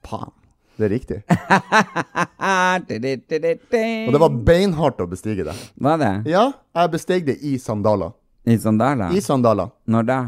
[0.04, 0.34] Faen.
[0.74, 1.20] Det er riktig.
[4.08, 5.54] Og det var beinhardt å bestige det.
[5.78, 6.12] Var det?
[6.32, 8.10] Ja, jeg besteg det i sandaler.
[8.44, 9.14] I sandaler?
[9.14, 9.70] I sandaler.
[9.86, 10.18] Når da?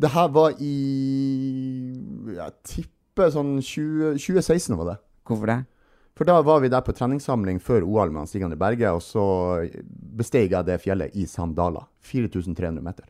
[0.00, 0.74] Det her var i
[2.36, 4.98] Jeg tipper sånn 20, 2016 var det.
[5.28, 5.58] Hvorfor det?
[6.18, 9.22] For da var vi der på treningssamling før OL med Stig André Berge, og så
[10.18, 11.86] besteg jeg det fjellet i sandaler.
[12.04, 13.06] 4300 meter.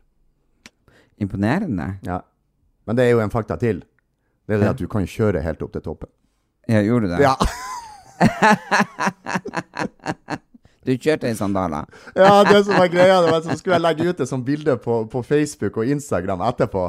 [1.21, 1.87] Imponerende.
[2.07, 2.21] Ja.
[2.87, 3.83] Men det er jo en fakta til.
[4.47, 6.09] Det er det at du kan kjøre helt opp til toppen.
[6.67, 7.19] Ja, gjorde du det?
[7.23, 7.35] Ja,
[10.83, 11.87] Du kjørte i sandaler?
[12.19, 14.77] ja det som var greia, det var så skulle jeg legge ut et sånt bilde
[14.83, 16.85] på, på Facebook og Instagram etterpå.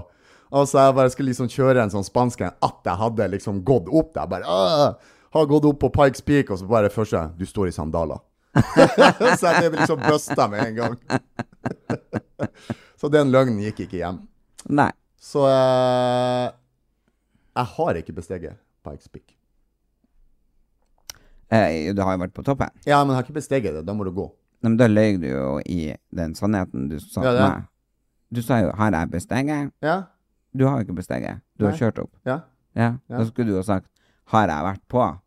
[0.55, 3.63] Og så jeg bare skulle liksom kjøre en sånn spansk en at jeg hadde liksom
[3.67, 4.31] gått opp der.
[4.31, 7.75] Bare «Åh!» Har gått opp på Pikes Peak, og så bare første Du står i
[7.75, 8.21] sandaler.
[9.41, 10.95] så jeg ble liksom busta med en gang.
[13.01, 14.21] så den løgnen gikk ikke hjem.
[14.71, 14.93] Nei.
[15.19, 16.53] Så eh,
[17.59, 19.34] jeg har ikke besteget Pikes Peak.
[21.51, 22.73] Eh, du har jo vært på toppen.
[22.87, 23.85] Ja, men jeg har ikke besteget det.
[23.87, 24.29] Da må du gå.
[24.65, 27.67] Nei, Men da løy du jo i den sannheten du sa Ja, til meg.
[28.35, 29.71] Du sa jo 'har jeg besteget'?
[29.83, 30.03] Ja?
[30.57, 31.41] Du har jo ikke besteget.
[31.59, 31.79] Du har Nei.
[31.79, 32.11] kjørt opp.
[32.25, 32.41] Ja?
[32.75, 32.95] Ja.
[33.11, 33.87] Da skulle du jo sagt
[34.27, 35.19] 'har jeg vært på'?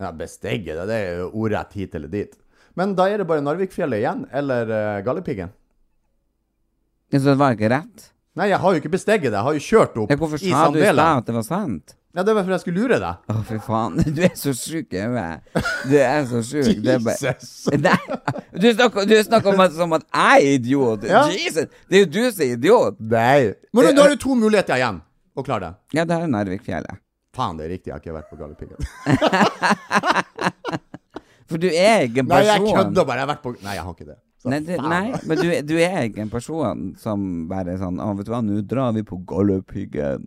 [0.00, 2.36] Ja, besteget det, er jo ordrett hit eller dit.
[2.74, 5.52] Men da er det bare Narvikfjellet igjen, eller uh, Galdhøpiggen.
[7.12, 8.12] Så det var ikke rett?
[8.34, 9.36] Nei, jeg har jo ikke besteget det.
[9.36, 11.42] Jeg har jo kjørt opp Ja, hvorfor i sa du i stad at det var
[11.42, 11.96] sant?
[12.12, 13.14] Ja, det var for jeg skulle lure deg.
[13.32, 13.94] Å, fy faen.
[14.16, 15.62] Du er så sjuk i hodet.
[15.88, 16.66] Du er så sjuk.
[16.84, 17.52] Det er bare Jesus!
[17.86, 17.94] Nei,
[18.60, 21.06] du snakker, du snakker om at, som at jeg er idiot.
[21.08, 21.22] Ja.
[21.32, 21.70] Jesus!
[21.88, 23.00] Det er jo du som er idiot.
[23.00, 23.38] Nei.
[23.72, 25.00] Men nå- nå har du to muligheter igjen
[25.32, 25.72] å klare det.
[25.96, 27.00] Ja, det er Narvikfjellet.
[27.32, 27.88] Faen, det er riktig.
[27.88, 28.76] Jeg har ikke vært på Galdhøpiggen.
[31.48, 33.18] For du er ikke en Nei, jeg person kødder bare.
[33.18, 34.18] Jeg har vært på Nei, jeg har ikke det.
[34.42, 34.88] Så Nei, du, faen.
[34.90, 38.32] nei, men du, du er ikke en person som bare er sånn Å, vet du
[38.34, 40.24] hva, nå drar vi på Galdhøpiggen.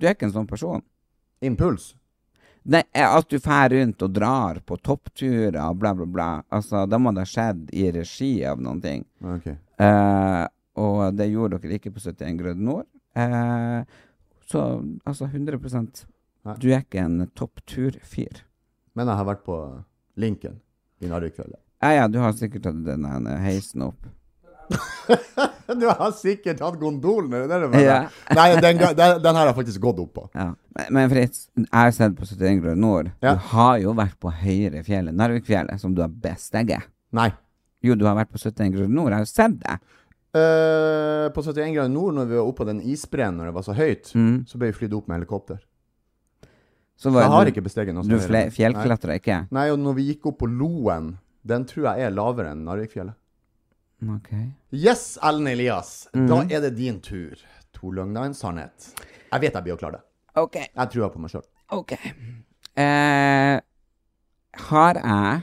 [0.00, 0.82] Du er ikke en sånn person.
[1.42, 1.92] Impuls.
[2.62, 6.28] Nei, eh, at du fær rundt og drar på toppturer og bla, bla, bla.
[6.54, 9.02] Altså, da må det ha skjedd i regi av noen ting.
[9.26, 9.48] Ok.
[9.82, 10.44] Eh,
[10.82, 12.86] og det gjorde dere ikke på 71 grader nord.
[13.18, 13.82] Eh,
[14.48, 14.62] så
[15.08, 15.58] altså 100
[16.42, 16.56] Nei.
[16.58, 18.42] Du er ikke en toppturfyr.
[18.98, 19.58] Men jeg har vært på
[20.18, 20.58] Lincoln
[21.02, 21.60] i Narvikfjellet.
[21.82, 24.06] Ja, ja, du har sikkert tatt den heisen opp.
[25.80, 27.84] Du har sikkert hatt gondolen, er det det du mener?
[27.84, 28.34] Ja.
[28.36, 30.24] Nei, den, den, den, her har faktisk gått opp på.
[30.36, 30.50] Ja.
[30.76, 33.08] Men, men Fritz, jeg har sett på 71 grader nord.
[33.24, 33.34] Ja.
[33.38, 36.90] Du har jo vært på høyere fjellet, Narvikfjellet, som du har besteget.
[37.16, 37.30] Nei.
[37.82, 39.10] Jo, du har vært på 71 grader nord.
[39.10, 39.78] Jeg har jo sett det.
[40.32, 43.66] Uh, på 71 grader nord, når vi var oppe på den isbreen når det var
[43.68, 44.36] så høyt, Mm.
[44.48, 45.60] så ble vi flydd opp med helikopter.
[46.96, 48.18] Så Så jeg har ikke besteget noe du
[48.54, 49.46] fjellklatra ikke?
[49.50, 53.16] Nei, og når vi gikk opp på Loen, den tror jeg er lavere enn Narvikfjellet.
[54.02, 54.30] Ok.
[54.72, 56.08] Yes, Ellen Elias.
[56.14, 56.26] Mm.
[56.28, 57.38] Da er det din tur.
[57.78, 58.88] To løgner, en sannhet.
[59.30, 60.04] Jeg vet jeg blir å klare det.
[60.42, 60.56] Ok.
[60.58, 61.44] Jeg tror på meg sjøl.
[61.72, 61.94] Ok.
[62.78, 63.60] Eh,
[64.68, 65.42] har jeg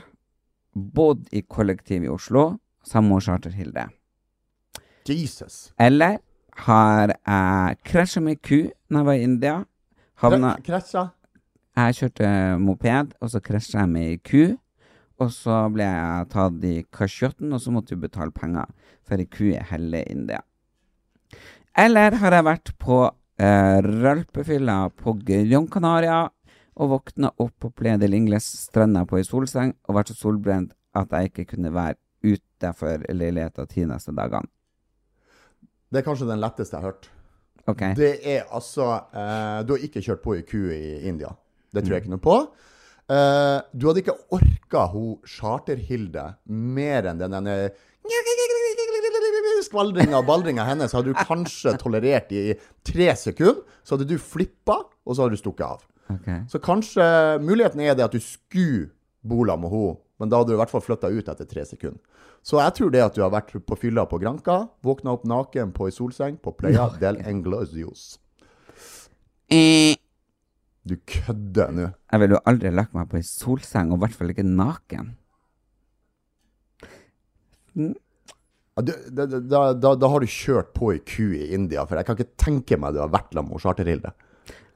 [0.74, 3.88] bodd i kollektiv i Oslo sammen med Charter-Hilde?
[5.10, 5.72] Jesus.
[5.78, 6.18] Eller
[6.66, 9.54] har jeg krasja med ku når jeg var i India?
[10.20, 11.08] Havna Krasja.
[11.80, 14.42] Jeg kjørte moped, og så krasja jeg med ei ku.
[15.20, 18.70] Og så ble jeg tatt i kasjotten, og så måtte vi betale penger
[19.04, 20.40] for ei ku i hele India.
[21.76, 26.22] Eller har jeg vært på eh, rølpefylla på Gran Canaria
[26.80, 30.72] og våkna opp på Playa del Ingles stranda på ei solseng og vært så solbrent
[30.96, 34.48] at jeg ikke kunne være utenfor leiligheta ti neste dagene.
[35.90, 37.10] Det er kanskje den letteste jeg har hørt.
[37.68, 37.94] Okay.
[37.98, 41.32] Det er altså eh, Du har ikke kjørt på ei ku i India.
[41.70, 42.36] Det tror jeg ikke noe på.
[43.10, 47.56] Eh, du hadde ikke orka hun Charter-Hilde mer enn den denne
[49.64, 52.54] skvaldringa og baldringa hennes hadde du kanskje tolerert i
[52.86, 53.64] tre sekunder.
[53.82, 55.82] Så hadde du flippa, og så hadde du stukket av.
[56.10, 56.40] Okay.
[56.50, 57.04] Så kanskje
[57.42, 58.90] muligheten er det at du skulle
[59.26, 62.00] bola med henne, men da hadde du i hvert fall flytta ut etter tre sekunder.
[62.46, 65.74] Så jeg tror det at du har vært på fylla på Granca, våkna opp naken
[65.76, 68.14] på ei solseng på Playa del Englosios.
[69.50, 69.98] Eh,
[70.90, 71.88] Du kødder nå.
[72.10, 75.12] Jeg ville jo aldri lagt meg på ei solseng, og i hvert fall ikke naken.
[77.76, 77.92] Du,
[78.80, 82.18] da, da, da, da har du kjørt på ei ku i India, for jeg kan
[82.18, 84.12] ikke tenke meg du har vært sammen med Charterhilde.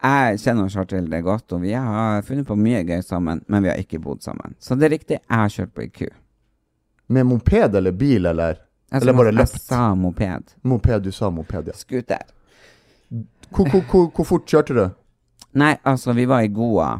[0.04, 3.80] Jeg kjenner Chartilde godt, og vi har funnet på mye gøy sammen, men vi har
[3.80, 4.54] ikke bodd sammen.
[4.60, 6.06] Så det er riktig, jeg har kjørt på ei ku.
[7.14, 8.60] Med moped eller bil, eller?
[8.92, 9.56] Jeg eller bare løpt?
[9.56, 10.52] Jeg sa moped.
[10.62, 11.76] Moped, du sa moped, ja.
[11.76, 12.28] Scooter.
[13.54, 14.84] Hvor, hvor, hvor, hvor fort kjørte du?
[15.54, 16.92] Nei, altså, vi var i Goa.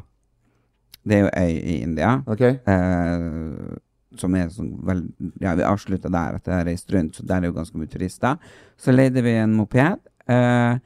[1.04, 2.14] Det er jo øy i India.
[2.30, 2.40] Ok?
[2.40, 3.76] Eh,
[4.16, 5.02] som er sånn vel,
[5.42, 7.90] Ja, vi avslutta der etter å ha reist rundt, så der er jo ganske mye
[7.90, 8.38] turister.
[8.78, 9.98] Så leide vi en moped.
[10.28, 10.78] eh,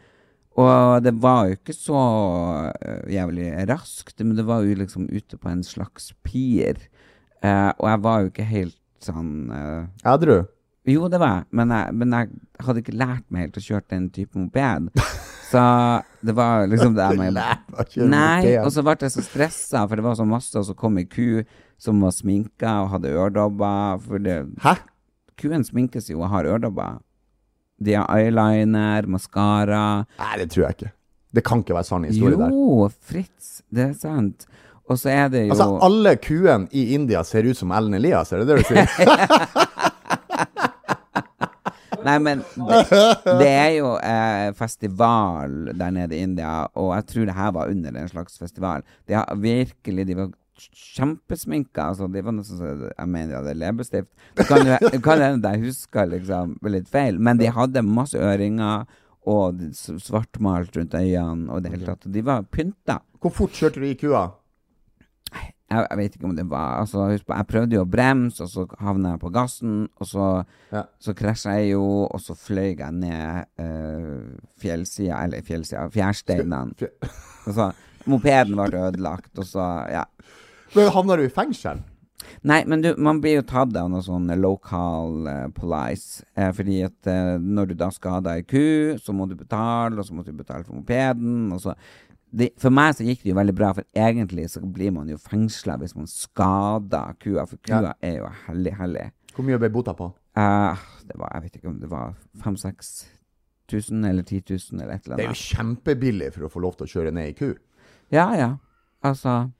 [0.58, 1.98] og det var jo ikke så
[2.82, 6.80] eh, jævlig raskt, men det var jo liksom ute på en slags pier.
[7.44, 10.40] Eh, og jeg var jo ikke helt sånn eh, Edru?
[10.88, 13.86] Jo, det var jeg, men jeg, men jeg hadde ikke lært meg helt å kjøre
[13.92, 14.88] den type moped.
[15.52, 15.62] Så
[16.20, 17.40] det var liksom det jeg med
[18.10, 21.06] Nei, og så ble jeg så stressa, for det var så masse, så kom ei
[21.06, 21.42] ku
[21.78, 24.00] som var sminka og hadde øredobber.
[24.64, 24.78] Hæ?
[25.38, 26.98] kuen sminkes jo og har øredobber.
[27.78, 30.04] De har eyeliner, maskara.
[30.18, 30.94] Nei, det tror jeg ikke.
[31.34, 32.54] Det kan ikke være sann historie der.
[32.54, 34.48] Jo, Fritz, det er sant.
[34.88, 38.32] Og så er det jo Altså, alle kuene i India ser ut som Ellen Elias,
[38.32, 38.88] er det det du sier?
[42.08, 42.82] Nei, men det,
[43.42, 47.72] det er jo eh, festival der nede i India, og jeg tror det her var
[47.72, 48.84] under en slags festival.
[49.08, 51.84] De har virkelig De var kjempesminka.
[51.90, 54.08] Altså, de var nesten sånn, Jeg mener de hadde leppestift.
[54.38, 54.46] Det
[55.04, 58.88] kan hende jeg husker liksom litt feil, men de hadde masse øringer
[59.28, 62.08] og svartmalt rundt øynene og det hele tatt.
[62.10, 63.00] De var pynta.
[63.20, 64.24] Hvor fort kjørte du i kua?
[65.68, 68.46] Jeg, jeg vet ikke om det var altså, husk på, Jeg prøvde jo å bremse,
[68.46, 69.74] og så havna jeg på gassen.
[70.00, 70.28] Og så,
[70.72, 70.84] Ja.
[71.00, 76.74] så krasja jeg jo, og så fløy jeg ned uh, fjellsida, eller fjellsida, fjærsteinene.
[76.80, 76.96] Fjell.
[77.58, 77.70] Så
[78.08, 80.02] Mopeden ble ødelagt, og så Ja.
[80.74, 81.80] Men havna du i fengsel?
[82.44, 86.22] Nei, men du, man blir jo tatt av noe sånn local uh, police.
[86.36, 90.06] Eh, fordi at eh, når du da skader ei ku, så må du betale, og
[90.06, 91.48] så må du betale for mopeden.
[91.56, 91.74] Og så.
[92.30, 95.16] Det, for meg så gikk det jo veldig bra, for egentlig så blir man jo
[95.22, 97.92] fengsla hvis man skader kua, for kua Ja.
[98.04, 99.06] er jo hellig, hellig.
[99.34, 100.10] Hvor mye ble bota på?
[100.36, 100.76] Uh,
[101.08, 102.12] det var, jeg vet ikke om det var
[102.44, 106.76] 5000-6000 eller 10 000 eller et eller Det er jo kjempebillig for å få lov
[106.78, 107.54] til å kjøre ned i ku.
[108.12, 108.50] Ja, ja.
[109.04, 109.50] Altså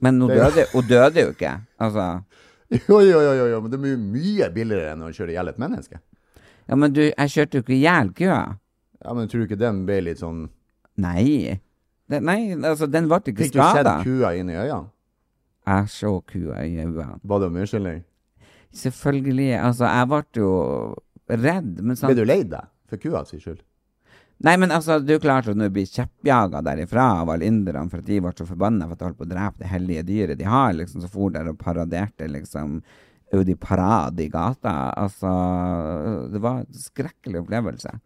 [0.00, 1.54] Men hun døde, hun døde jo ikke.
[1.78, 2.22] Altså
[2.88, 5.58] Jo, jo, jo, jo, men det er mye billigere enn å kjøre i hjel et
[5.62, 6.00] menneske.
[6.66, 8.40] Ja, men du, jeg kjørte jo ikke i hjel kua.
[9.04, 10.48] Ja, men tror du ikke den ble litt sånn
[10.98, 11.60] Nei.
[12.06, 14.92] Det, nei, altså, den ble ikke Fikk du sett kua inn i øynene?
[15.66, 17.16] Jeg så kua i øynene.
[17.26, 18.04] Ba du om unnskyldning?
[18.76, 19.48] Selvfølgelig.
[19.58, 20.50] Altså, jeg ble jo
[21.32, 23.64] redd, men Ble sånn du lei deg for kua si skyld?
[24.46, 28.18] Nei, men altså, du klarte å bli kjeppjaga derifra av alle inderne for at de
[28.20, 30.74] ble så forbanna for at de holdt på å drepe det hellige dyret de har,
[30.76, 32.82] liksom, så for der og paraderte liksom
[33.34, 34.74] Audi Parade i gata.
[34.92, 35.32] Altså,
[36.30, 37.96] det var en skrekkelig opplevelse.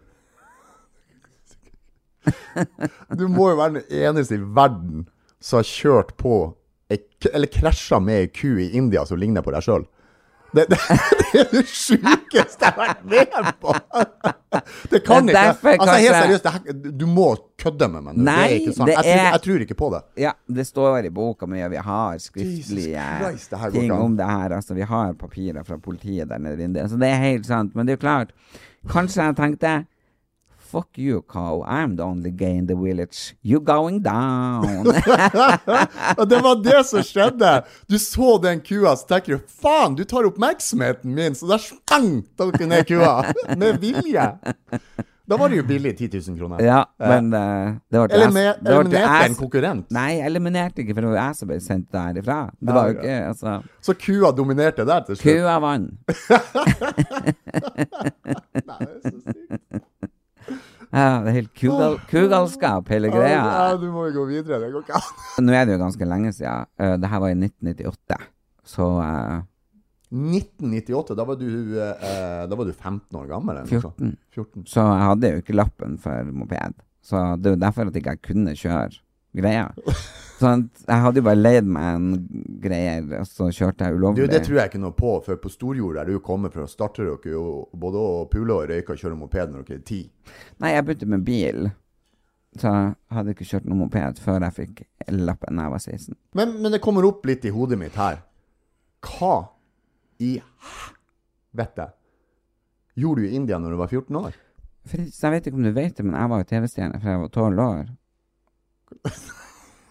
[3.16, 5.06] Du må jo være den eneste i verden
[5.40, 6.34] som har kjørt på
[6.92, 6.98] ei
[7.32, 9.86] Eller krasja med ei ku i India som ligner på deg sjøl.
[10.50, 10.78] Det, det,
[11.20, 13.70] det er det sjukeste jeg har vært med på!
[14.90, 17.26] Det kan Det er ikke Altså, helt seriøst, her, du må
[17.62, 18.90] kødde med meg Nei, Det er ikke sant.
[18.90, 20.00] det Jeg, tror, er- jeg tror ikke på det.
[20.24, 24.56] Ja, det står i boka mi, og vi har skriftlige Christ, ting om det her.
[24.58, 26.88] Altså, vi har papirer fra politiet der nede.
[26.90, 27.76] Så det er helt sant.
[27.78, 28.34] Men det er jo klart,
[28.90, 29.76] kanskje jeg tenkte
[30.70, 31.64] Fuck you, cow.
[31.66, 33.34] I'm the only gay in the village.
[33.42, 34.84] You're going down.
[36.30, 37.62] Det var det som skjedde!
[37.90, 42.10] Du så den kua, så tenker du faen, du tar oppmerksomheten min, så der sprang
[42.38, 43.16] dere ned kua!
[43.60, 44.28] Med vilje!
[45.30, 46.58] Da var det jo billig, 10 000 kroner.
[46.66, 49.84] ja, men uh, det var Eliminerte jeg- en konkurrent.
[49.94, 52.38] Nei, jeg eliminerte ikke, for det var jeg som ble sendt derifra.
[52.58, 53.52] Det var jo ikke Altså,
[53.86, 55.38] Så kua dominerte der til slutt.
[55.38, 55.94] kua vant.
[58.66, 59.86] Nei, det er så sykt.
[60.90, 63.38] Ja, det er helt kugal, kugalskap, hele greia.
[63.38, 64.58] Ja, du må jo gå videre.
[64.64, 65.22] Det går ikke an.
[65.46, 66.66] Nå er det jo ganske lenge siden.
[66.80, 68.18] Uh, det her var i 1998.
[68.70, 69.38] Så eh,
[70.10, 71.48] 1998, da var du,
[71.80, 73.60] eh, da var du 15 år gammel?
[73.60, 74.02] Eller noe sånt.
[74.02, 74.16] 14.
[74.34, 74.66] 14.
[74.70, 76.76] Så jeg hadde jo ikke lappen for moped.
[77.06, 79.00] Så det er jo derfor at jeg ikke kunne kjøre
[79.36, 79.68] greia.
[80.40, 82.06] Sånn, jeg hadde jo bare leid meg en
[82.62, 84.24] greier, og så kjørte jeg ulovlig.
[84.24, 87.10] Du, det tror jeg ikke noe på, for på storjord der du kommer fra, starter
[87.10, 87.44] dere jo
[87.76, 90.00] både å pule og røyke og kjøre moped når dere er ti.
[90.64, 91.70] Nei, jeg begynte med bil.
[92.58, 96.18] Så jeg hadde ikke kjørt noen moped før jeg fikk lappen da jeg var 16.
[96.40, 98.24] Men, men det kommer opp litt i hodet mitt her.
[99.06, 99.36] Hva
[100.20, 101.92] i helvete
[103.00, 104.40] gjorde du i India når du var 14 år?
[104.88, 107.22] Så jeg vet ikke om du vet det, men jeg var jo TV-stjerne fra jeg
[107.22, 107.82] var 12 år.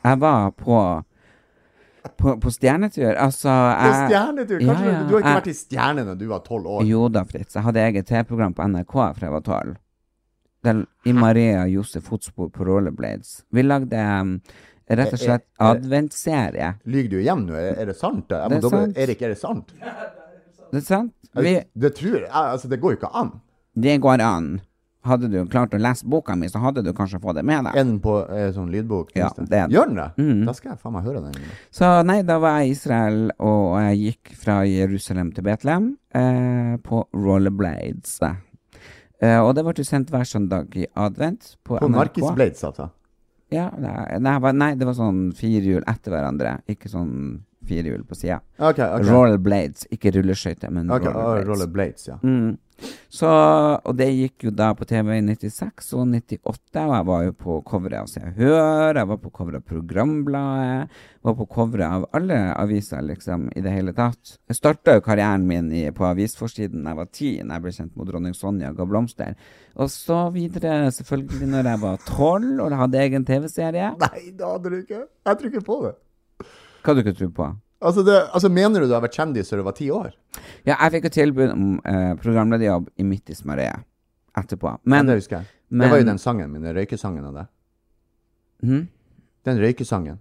[0.06, 1.04] Jeg var på
[2.18, 3.12] På, på stjernetur?
[3.20, 4.60] Altså På stjernetur?
[4.64, 6.86] Kanskje Ja, ja, du har ikke jeg- vært i Stjerne når du var tolv år?
[6.88, 7.54] Jo da, Fritz.
[7.56, 9.76] Jeg hadde eget TV-program på NRK fra jeg var tolv.
[10.64, 13.44] Den- I Maria Josef fotspor på rollerblades.
[13.52, 14.42] Vi lagde um,
[14.90, 16.74] rett og slett Er- er- adventsserie.
[16.86, 17.54] Lyver du igjen nå?
[17.56, 18.26] Er, er det sant?
[18.30, 18.98] Jeg Det er doble- sant.
[18.98, 19.74] Erik, er det sant?
[20.72, 21.14] Det er sant?
[21.36, 22.30] Vi, Det tror jeg.
[22.32, 23.32] Altså, det går jo ikke an.
[23.80, 24.62] det går an.
[25.08, 27.78] Hadde du klart å lese boka mi, så hadde du kanskje fått det med deg.
[27.80, 29.14] Er den på eh, sånn lydbok?
[29.16, 29.76] Ja, det er den.
[29.78, 30.08] Gjør den det?
[30.20, 30.44] Mm.
[30.50, 31.48] Da skal jeg faen meg høre den.
[31.72, 36.76] Så nei, da var jeg i Israel, og jeg gikk fra Jerusalem til Betlehem eh,
[36.84, 38.20] på rollerblades.
[38.28, 41.96] Eh, og det ble sendt hver søndag i advent på, På NRK.
[42.02, 42.92] Markisblades, altså.
[43.56, 47.16] Ja, nei, nei, nei, det var sånn firehjul etter hverandre, ikke sånn
[47.68, 48.40] fire hjul på sida.
[48.58, 49.10] Okay, ok.
[49.10, 51.48] Rollerblades, ikke rulleskøyter, men okay, rollerblades.
[51.50, 52.20] Rollerblades, ja.
[52.24, 52.58] Mm.
[53.12, 57.24] Så, og det gikk jo da på TV i 96 og 98, og jeg var
[57.26, 61.48] jo på coveret av Se og Hør, jeg var på coveret av Programbladet, var på
[61.52, 64.38] coveret av alle aviser, liksom, i det hele tatt.
[64.48, 67.78] Jeg starta jo karrieren min i, på avisforsiden da jeg var ti, da jeg ble
[67.80, 69.56] kjent med dronning Sonja og ga blomster.
[69.80, 73.96] Og så videre, selvfølgelig, når jeg var tolv og hadde egen TV-serie.
[74.00, 75.04] Nei, det hadde du ikke.
[75.28, 75.98] Jeg tror ikke på det.
[76.84, 77.50] Hva du ikke tror på?
[77.80, 80.10] Altså, det, altså Mener du du har vært kjendis før du var ti år?
[80.68, 83.86] Ja, jeg fikk et tilbud om eh, programlederjobb i Midt i smørøyet
[84.40, 84.74] etterpå.
[84.84, 85.52] Men, ja, det husker jeg.
[85.70, 87.46] men Det var jo den sangen min, den røykesangen av det.
[88.64, 88.82] Mhm.
[89.48, 90.20] Den røykesangen.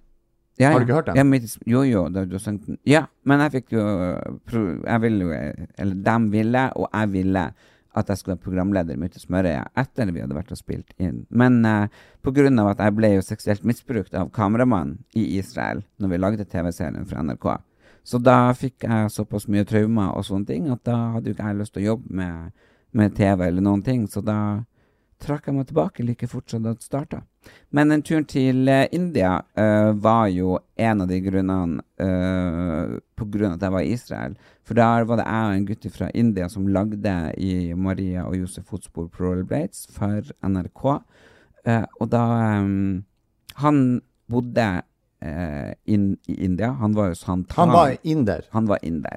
[0.59, 1.17] Ja, Har du ikke hørt den?
[1.17, 2.79] Ja, mitt, jo, jo, Da, du sang den.
[2.87, 3.83] Ja, men jeg fikk jo
[4.47, 5.37] pro, Jeg ville jo
[5.79, 7.45] Eller dem ville, og jeg ville
[7.97, 11.23] at jeg skulle være programleder i Midt Smørøya etter vi hadde vært og spilt inn.
[11.31, 11.89] Men uh,
[12.29, 16.49] grunn av at jeg ble jo seksuelt misbrukt av kameramannen i Israel når vi lagde
[16.49, 17.49] TV-serien for NRK,
[18.09, 21.49] så da fikk jeg såpass mye traumer og sånne ting at da hadde jo ikke
[21.51, 22.53] jeg lyst til å jobbe med,
[22.97, 24.39] med TV eller noen ting, så da
[25.23, 27.23] trakk jeg meg tilbake like fort som det starta.
[27.75, 33.29] Men en tur til eh, India uh, var jo en av de grunnene uh, på
[33.33, 34.37] grunn av at jeg var i Israel.
[34.67, 38.37] For der var det jeg og en gutt fra India som lagde i Maria og
[38.39, 40.85] Josef fotspor på Rollerblades for NRK.
[41.69, 42.25] Uh, og da
[42.63, 43.05] um,
[43.65, 44.01] Han
[44.31, 44.69] bodde
[45.91, 46.69] inn i India.
[46.79, 47.51] Han var jo sant.
[47.59, 48.45] Han var inder.
[48.53, 49.17] Han var inder.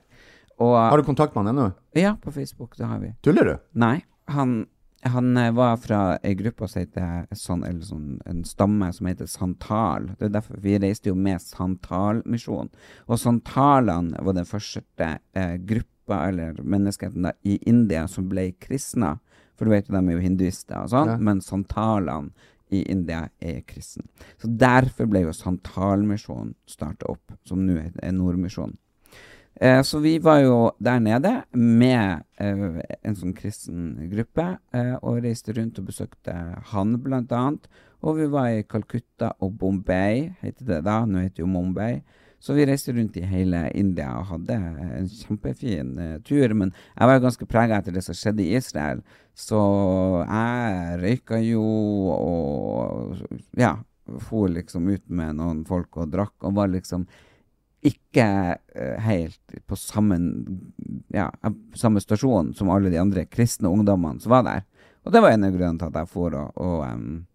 [0.57, 1.67] Og, Har du kontakt med han ennå?
[1.93, 2.73] Ja, på Facebook.
[2.77, 3.11] Det har vi.
[3.21, 3.53] Tuller du?
[3.77, 3.99] Nei,
[4.33, 4.63] han,
[5.03, 9.29] han eh, var fra ei gruppe som heter sånn, eller sånn, en stamme som heter
[9.29, 10.11] Santal.
[10.19, 12.69] Det er derfor Vi reiste jo med Santalmisjonen.
[13.07, 19.15] Og santalene var den første eh, gruppa, eller menneskeheten, da, i India som ble kristna.
[19.57, 21.17] For du vet jo, de er jo hinduister og sånn, Ja.
[21.17, 22.31] men santalene
[22.71, 24.05] i India er kristne.
[24.39, 28.77] Så derfor ble jo Santalmisjonen starta opp, som nå er Nordmisjonen.
[29.55, 35.21] Eh, så vi var jo der nede med eh, en sånn kristen gruppe, eh, og
[35.25, 36.35] reiste rundt og besøkte
[36.71, 37.69] han blant annet.
[38.01, 42.01] Og vi var i Calcutta og Bombay, heter det da, nå heter det jo Mumbai.
[42.41, 46.55] Så vi reiste rundt i hele India og hadde en kjempefin eh, tur.
[46.57, 49.03] Men jeg var jo ganske prega etter det som skjedde i Israel,
[49.37, 49.59] så
[50.25, 51.61] jeg røyka jo
[52.15, 53.21] og
[53.57, 53.75] ja,
[54.25, 57.05] for liksom ut med noen folk og drakk, og var liksom
[57.81, 58.25] ikke
[58.75, 60.17] eh, helt på samme,
[61.09, 61.31] ja,
[61.75, 64.61] samme stasjon som alle de andre kristne ungdommene som var der.
[65.05, 67.25] Og det var en av grunnene til at jeg for og, og um,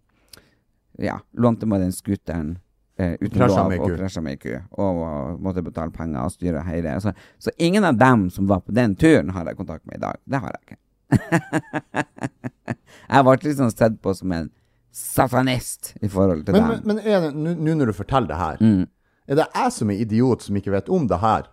[1.03, 2.53] ja, lånte meg den scooteren
[2.99, 4.53] eh, uten lov og krasja med ku.
[4.79, 6.95] Og, og måtte betale penger og styre og heie.
[7.03, 7.11] Så,
[7.43, 10.23] så ingen av dem som var på den turen, har jeg kontakt med i dag.
[10.25, 10.83] Det har jeg ikke.
[13.15, 14.49] jeg ble liksom sett på som en
[14.97, 17.01] satanist i forhold til Men, dem.
[17.05, 18.87] men, nå når du forteller det her, Mm.
[19.29, 21.47] Er det jeg som er idiot som ikke vet om det her?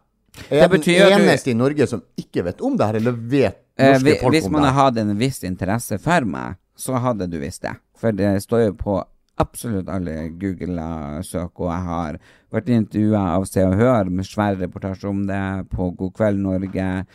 [0.50, 0.82] Er jeg den
[1.22, 4.20] eneste du- i Norge som ikke vet om det her, eller vet Eh, norske hvi-
[4.20, 7.62] folk om det Hvis man hadde en viss interesse for meg, så hadde du visst
[7.64, 7.76] det.
[7.98, 9.04] For det står jo på
[9.40, 12.20] absolutt alle Google-søk, og jeg har
[12.54, 17.06] vært intervjua av Se og Hør med svær reportasje om det på God kveld Norge.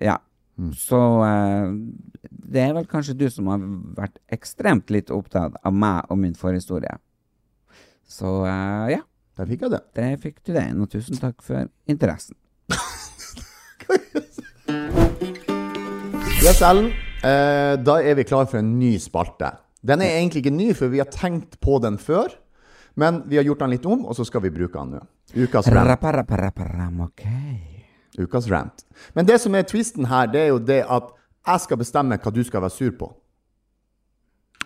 [0.00, 0.16] Ja.
[0.58, 0.72] Mm.
[0.74, 1.70] Så eh,
[2.50, 6.34] det er vel kanskje du som har vært ekstremt litt opptatt av meg og min
[6.34, 6.98] forhistorie.
[8.08, 9.02] Så eh, ja,
[9.40, 9.78] Der fikk jeg det.
[9.96, 12.36] Det fikk du den, og tusen takk for interessen.
[16.44, 16.90] Yes, Ellen.
[17.24, 19.48] Eh, da er vi klar for en ny spalte.
[19.80, 22.34] Den er egentlig ikke ny, for vi har tenkt på den før.
[23.00, 25.00] Men vi har gjort den litt om, og så skal vi bruke den nå.
[25.46, 26.04] Ukas rant.
[27.06, 27.86] Okay.
[28.20, 28.84] Ukas rant.
[29.16, 31.08] Men det som er twisten her, det er jo det at
[31.48, 33.08] jeg skal bestemme hva du skal være sur på.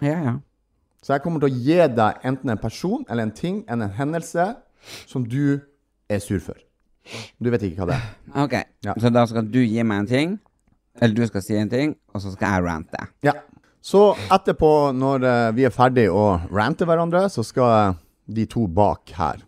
[0.02, 0.34] Ja, ja.
[1.04, 3.98] Så jeg kommer til å gi deg enten en person eller en ting eller en
[3.98, 4.46] hendelse
[5.06, 5.60] som du
[6.10, 6.56] er sur for.
[7.40, 8.10] Du vet ikke hva det er.
[8.44, 8.54] Ok,
[8.86, 8.94] Ja.
[9.00, 10.38] så da skal du gi meg en ting,
[11.00, 13.06] eller du skal si en ting, og så skal jeg rante.
[13.26, 13.32] Ja.
[13.84, 19.10] Så etterpå, når eh, vi er ferdig å rante hverandre, så skal de to bak
[19.18, 19.42] her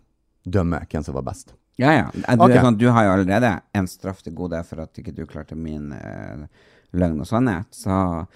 [0.45, 1.55] dømme hvem som var best.
[1.77, 2.11] Ja, ja.
[2.13, 2.51] Du, Ok.
[2.51, 5.55] er sånn, du har jo allerede en straff til gode for at ikke du klarte
[5.57, 6.45] min uh,
[6.93, 8.27] løgn og sannhet, så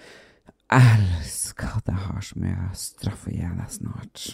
[0.72, 4.26] elsker at jeg har så mye straff å gi deg snart.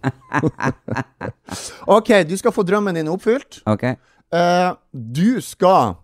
[1.96, 3.60] OK, du skal få drømmen din oppfylt.
[3.70, 3.84] OK?
[4.32, 5.96] Eh, du skal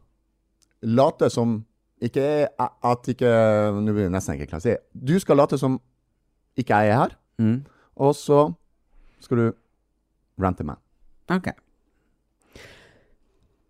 [0.83, 1.61] late som
[2.03, 2.25] ikke
[2.61, 3.31] At ikke
[3.73, 4.75] Nå blir det nesten ikke si.
[4.93, 5.79] Du skal late som
[6.59, 7.67] ikke jeg er her, Mm.
[8.01, 8.47] og så
[9.21, 9.47] skal du
[10.41, 10.77] rante meg.
[11.29, 11.51] Ok.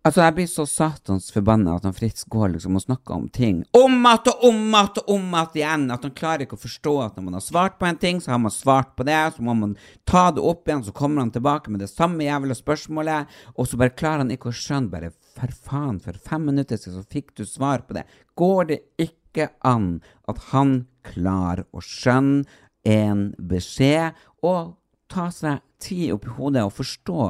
[0.07, 3.57] Altså, jeg blir så satans forbanna at han Fritz går liksom og snakker om ting
[3.75, 5.89] om at og om at og om at igjen.
[5.91, 8.31] At han klarer ikke å forstå at når man har svart på en ting, så
[8.31, 9.17] har man svart på det.
[9.35, 9.73] Så må man
[10.07, 13.33] ta det opp igjen, så kommer han tilbake med det samme jævla spørsmålet.
[13.57, 17.01] Og så bare klarer han ikke å skjønne bare For faen, for fem minutter siden
[17.01, 18.05] så fikk du svar på det.
[18.39, 19.97] Går det ikke an
[20.31, 22.47] at han klarer å skjønne
[22.87, 24.15] en beskjed
[24.47, 24.77] og
[25.11, 27.27] ta seg tid oppi hodet og forstå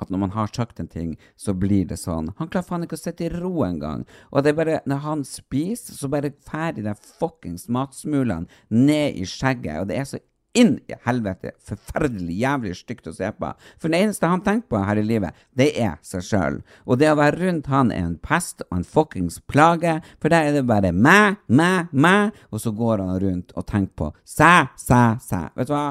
[0.00, 2.32] at når man har sagt en ting, så blir det sånn.
[2.40, 4.06] Han klarer faen ikke å sitte i ro engang.
[4.30, 9.28] Og det er bare, når han spiser, så bare ferdig de fuckings matsmulene ned i
[9.28, 9.82] skjegget.
[9.82, 10.20] Og det er så
[10.58, 13.50] inn i helvete forferdelig jævlig stygt å se på.
[13.80, 16.58] For det eneste han tenker på her i livet, det er seg sjøl.
[16.86, 20.50] Og det å være rundt han er en pest og en fuckings plage, for der
[20.50, 22.16] er det bare mæ, mæ, mæ,
[22.50, 25.46] og så går han rundt og tenker på sæ, sæ, sæ.
[25.56, 25.86] Vet du hva?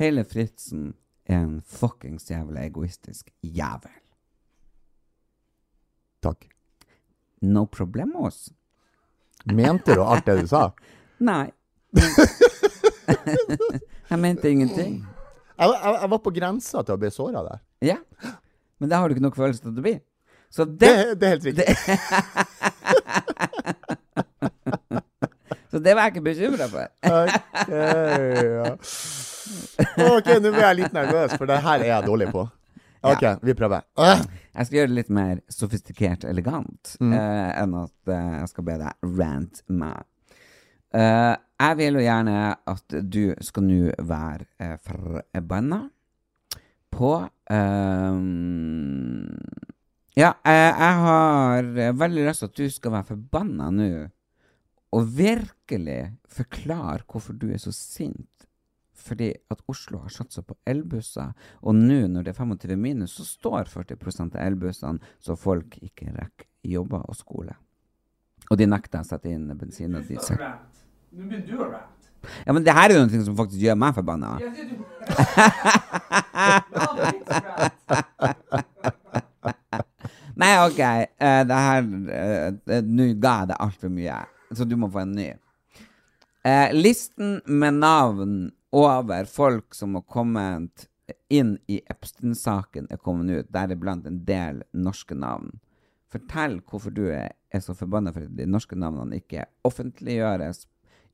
[0.00, 0.92] Hele Fritzen
[1.26, 4.00] er en fuckings jævla egoistisk jævel.
[6.24, 6.48] Takk.
[7.42, 8.52] No problemos.
[9.44, 10.70] Mente du alt det du sa?
[11.30, 11.50] Nei.
[14.10, 15.06] jeg mente ingenting.
[15.58, 17.58] Jeg, jeg, jeg var på grensa til å bli såra der.
[17.84, 17.96] Ja.
[18.80, 19.94] Men det har du ikke nok følelse til at bli.
[20.50, 21.64] Så Det, det, det er helt riktig.
[25.70, 26.84] så det var jeg ikke bekymra for.
[27.10, 27.30] Ok,
[27.74, 28.76] ja.
[30.14, 32.46] Ok, nå blir jeg litt nervøs, for det her er jeg dårlig på.
[33.04, 33.84] OK, vi prøver.
[34.00, 34.22] Uh.
[34.54, 38.66] Jeg skal gjøre det litt mer sofistikert elegant elegant uh, enn at uh, jeg skal
[38.68, 40.04] be deg rant meg.
[40.94, 42.34] Eh, jeg vil jo gjerne
[42.70, 45.80] at du skal nå være uh, forbanna
[46.94, 47.10] på
[50.14, 53.88] Ja, jeg, jeg har veldig lyst til at du skal være forbanna nå,
[54.94, 55.98] og virkelig
[56.30, 58.46] forklare hvorfor du er så sint
[59.04, 63.26] fordi at Oslo har satsa på elbusser, og nå når det er 25 minus, så
[63.28, 67.54] står 40% av elbussene så folk ikke rekker jobber og skole.
[68.50, 70.38] Og de nekter å sette inn bensin og diesel.
[71.14, 71.90] Nå begynner du å rante.
[72.46, 74.30] Ja, men det her er jo noe som faktisk gjør meg forbanna.
[80.34, 80.80] Nei, OK.
[81.20, 81.80] Uh, det her
[82.10, 84.18] eh, Nå ga jeg det altfor mye,
[84.56, 85.28] så du må få en ny.
[86.44, 88.32] Uh, listen med navn
[88.74, 90.88] over folk som har kommet
[91.28, 95.60] inn i Epstein-saken, er kommet ut, deriblant en del norske navn.
[96.10, 100.64] Fortell hvorfor du er, er så forbanna for at de norske navnene ikke offentliggjøres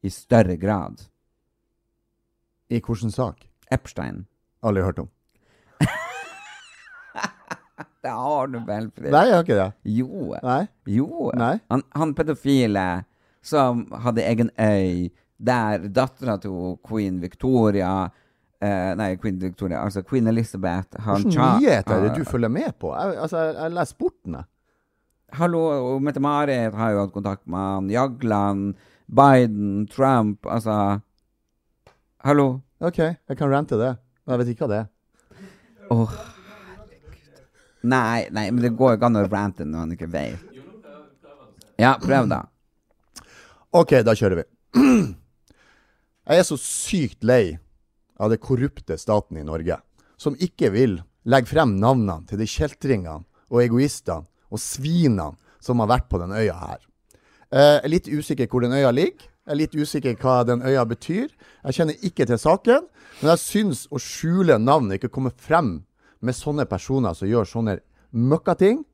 [0.05, 1.07] i større grad.
[2.71, 3.47] I hvilken sak?
[3.73, 4.27] Epstein.
[4.63, 5.09] Aldri hørt om.
[8.03, 9.13] Det har du vel, Fritz?
[9.13, 9.73] Nei, jeg har ikke det.
[9.93, 10.37] Jo.
[10.43, 10.61] Nei.
[10.89, 11.31] Jo.
[11.37, 11.55] Nei.
[11.73, 12.87] Han, han pedofile
[13.45, 18.11] som hadde egen øy, der dattera til queen Victoria
[18.61, 22.51] Uh, Nei, queen Victoria, altså queen Elizabeth han Hvilke nyheter er det ah, du følger
[22.53, 22.91] med på?
[22.93, 24.45] Jeg, altså, jeg, jeg leser sporten, jeg.
[25.39, 25.61] Hallo,
[26.05, 27.89] Mette-Marit har jo hatt kontakt med han.
[27.89, 28.75] Jagland,
[29.07, 31.01] Biden, Trump, altså
[32.21, 32.61] Hallo?
[32.85, 33.95] OK, jeg kan rante det.
[34.27, 34.91] Men jeg vet ikke hva det er.
[35.89, 37.41] Å, herregud.
[37.95, 40.61] Nei, nei, men det går ikke an å rante når han ikke vet.
[41.81, 42.43] Ja, prøv, da.
[43.73, 44.47] OK, da kjører vi.
[46.31, 47.57] Jeg er så sykt lei
[48.23, 49.81] av det korrupte staten i Norge,
[50.15, 50.93] som ikke vil
[51.27, 56.31] legge frem navnene til de kjeltringene og egoistene og svinene som har vært på den
[56.31, 56.87] øya her.
[57.51, 59.27] Eh, Jeg er litt usikker hvor den øya ligger.
[59.27, 61.29] Jeg er litt usikker hva den øya betyr.
[61.65, 62.87] Jeg kjenner ikke til saken,
[63.21, 65.83] men jeg syns å skjule navnet, ikke komme frem
[66.23, 67.81] med sånne personer som gjør sånne
[68.15, 68.85] møkkating,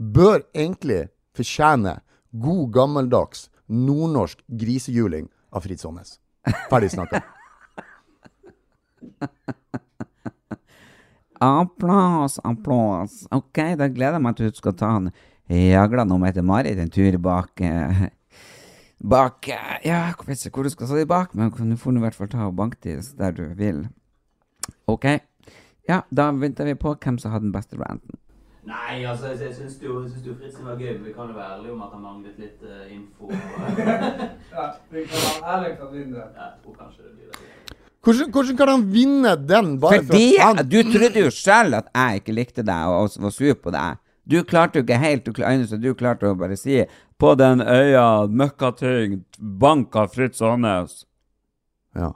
[0.00, 1.98] bør egentlig fortjene
[2.32, 6.16] god gammeldags nordnorsk grisehjuling av Fritz Aanes.
[6.70, 7.22] Ferdig snakka.
[11.40, 13.26] Applaus, applaus.
[13.34, 15.10] Ok, da gleder jeg meg til du skal ta han
[15.52, 18.06] Jagland om Mette-Marit en tur bak eh,
[19.04, 22.02] Bak eh, Ja, jeg vet ikke hvor du skal de bak, men du får i
[22.06, 23.84] hvert fall ta og banke til der du vil.
[24.88, 25.04] Ok.
[25.86, 28.18] Ja, da venter vi på hvem som har den beste ranten.
[28.66, 31.58] Nei, altså, jeg, jeg syns jo, jo Fritzen var gøy, men vi kan jo være
[31.58, 33.28] ærlige om at han manglet litt uh, info.
[34.56, 36.24] Ja, vi kan være ærlige fra din del.
[36.40, 37.52] jeg tror kanskje det blir det.
[38.06, 41.78] Hvordan, hvordan kan han vinne den bare Fordi for at han du trodde jo selv
[41.78, 44.02] at jeg ikke likte deg og og var sur på deg.
[44.30, 45.32] Du klarte jo ikke helt Du,
[45.82, 46.84] du klarte å bare si
[47.18, 51.04] 'På den øya, møkkating, banka Fritz Aanes'.
[51.94, 52.10] Ja.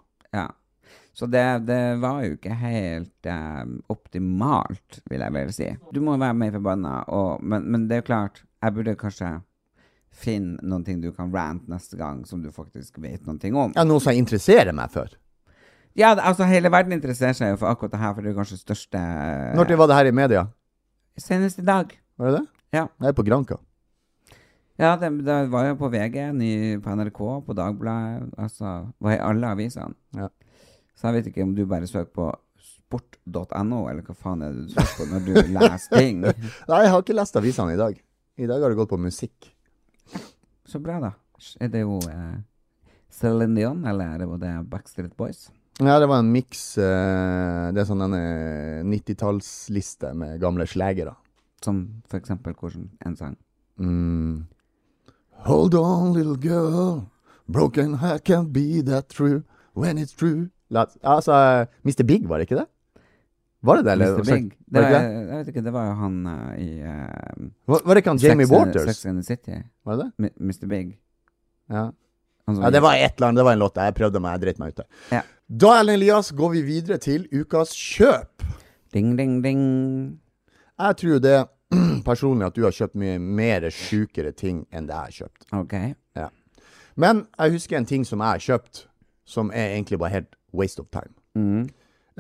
[1.20, 5.66] Så det, det var jo ikke helt eh, optimalt, vil jeg vel si.
[5.92, 9.32] Du må være mer forbanna, og- men, men det er jo klart, jeg burde kanskje
[10.20, 13.72] finne noen ting du kan rante neste gang, som du faktisk vet noen ting om.
[13.76, 15.12] ja, noe som interesserer meg for.
[15.98, 18.58] Ja, altså hele verden interesserer seg jo for akkurat det her, for det er kanskje
[18.62, 19.00] største
[19.58, 20.46] Når var det her i media?
[21.18, 21.92] Senest i dag.
[22.18, 22.46] Var det det?
[22.78, 22.86] Ja.
[23.02, 23.56] Jeg er på Granka.
[24.80, 28.70] Ja, det, det var jo på VG, ny, på NRK, på Dagbladet, altså
[29.02, 29.92] var i alle avisene.
[30.16, 30.28] Ja.
[30.96, 32.28] Så jeg vet ikke om du bare søker på
[32.60, 36.20] sport.no, eller hva faen er det du søker på når du leser ting.
[36.70, 37.96] Nei, jeg har ikke lest avisene i dag.
[38.40, 39.50] I dag har det gått på musikk.
[40.66, 41.14] Så bra, da.
[41.60, 42.36] Er det jo eh,
[43.10, 45.48] Celine Dion, eller er det, var det Backstreet Boys?
[45.80, 51.14] Ja, det var en miks eh, Det er sånn denne 90-tallsliste med gamle slagere.
[51.64, 53.36] Som for eksempel hvordan en sang.
[53.80, 54.48] Mm.
[55.46, 57.06] Hold on, little girl.
[57.48, 60.50] Broken heart can't be that true when it's true.
[60.70, 62.04] Altså, Mr.
[62.06, 62.66] Big, var det ikke det?
[63.62, 64.18] Var det det, eller?
[64.18, 64.24] Mr.
[64.24, 64.52] Big.
[64.70, 65.14] Var Det var, det?
[65.30, 68.46] jeg vet ikke, det var jo han uh, i uh, Var, det ikke han Jamie
[68.46, 68.86] Sex Waters?
[68.88, 69.58] Sex and the City.
[69.84, 70.32] Var det det?
[70.40, 70.66] Mr.
[70.66, 70.98] Big.
[71.70, 71.90] Ja.
[72.48, 73.38] Ja, det var et eller annet.
[73.38, 73.76] Det var en låt.
[73.76, 74.80] Jeg prøvde meg, jeg dreit meg ut.
[75.12, 75.20] Ja.
[75.46, 78.42] Da, Ellen Elias, går vi videre til ukas kjøp.
[78.94, 79.62] Ding, ding, ding.
[80.80, 81.36] Jeg tror det
[82.08, 85.46] personlig at du har kjøpt mye mer sjukere ting enn det jeg har kjøpt.
[85.60, 85.74] OK.
[86.18, 86.28] Ja.
[86.98, 88.84] Men jeg husker en ting som jeg har kjøpt,
[89.28, 91.14] som er egentlig bare helt waste of time.
[91.38, 91.68] Mm.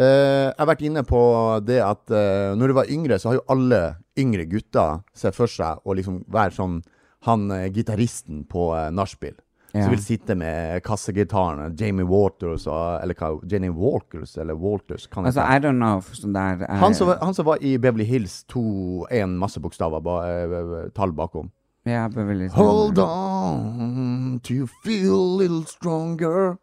[0.00, 1.20] Eh, jeg har vært inne på
[1.66, 3.80] det at uh, når du var yngre, så har jo alle
[4.20, 6.80] yngre gutter sett for seg å liksom være sånn
[7.26, 9.36] han uh, gitaristen på uh, nachspiel.
[9.72, 9.84] Ja.
[9.84, 13.36] Som vil sitte med kassegitaren, Jamie Waters og Eller hva?
[13.46, 15.06] Jenny Walkers, eller Walters?
[15.06, 15.40] Kan Altså.
[15.40, 16.00] I don't know.
[16.16, 20.02] Sånn der uh, han, som, han som var i Beverly Hills 2, én masse bokstaver,
[20.02, 21.52] ba, eh, tall bakom.
[21.86, 22.54] Ja, Beverly Hills.
[22.58, 26.58] Hold on to feel a little stronger.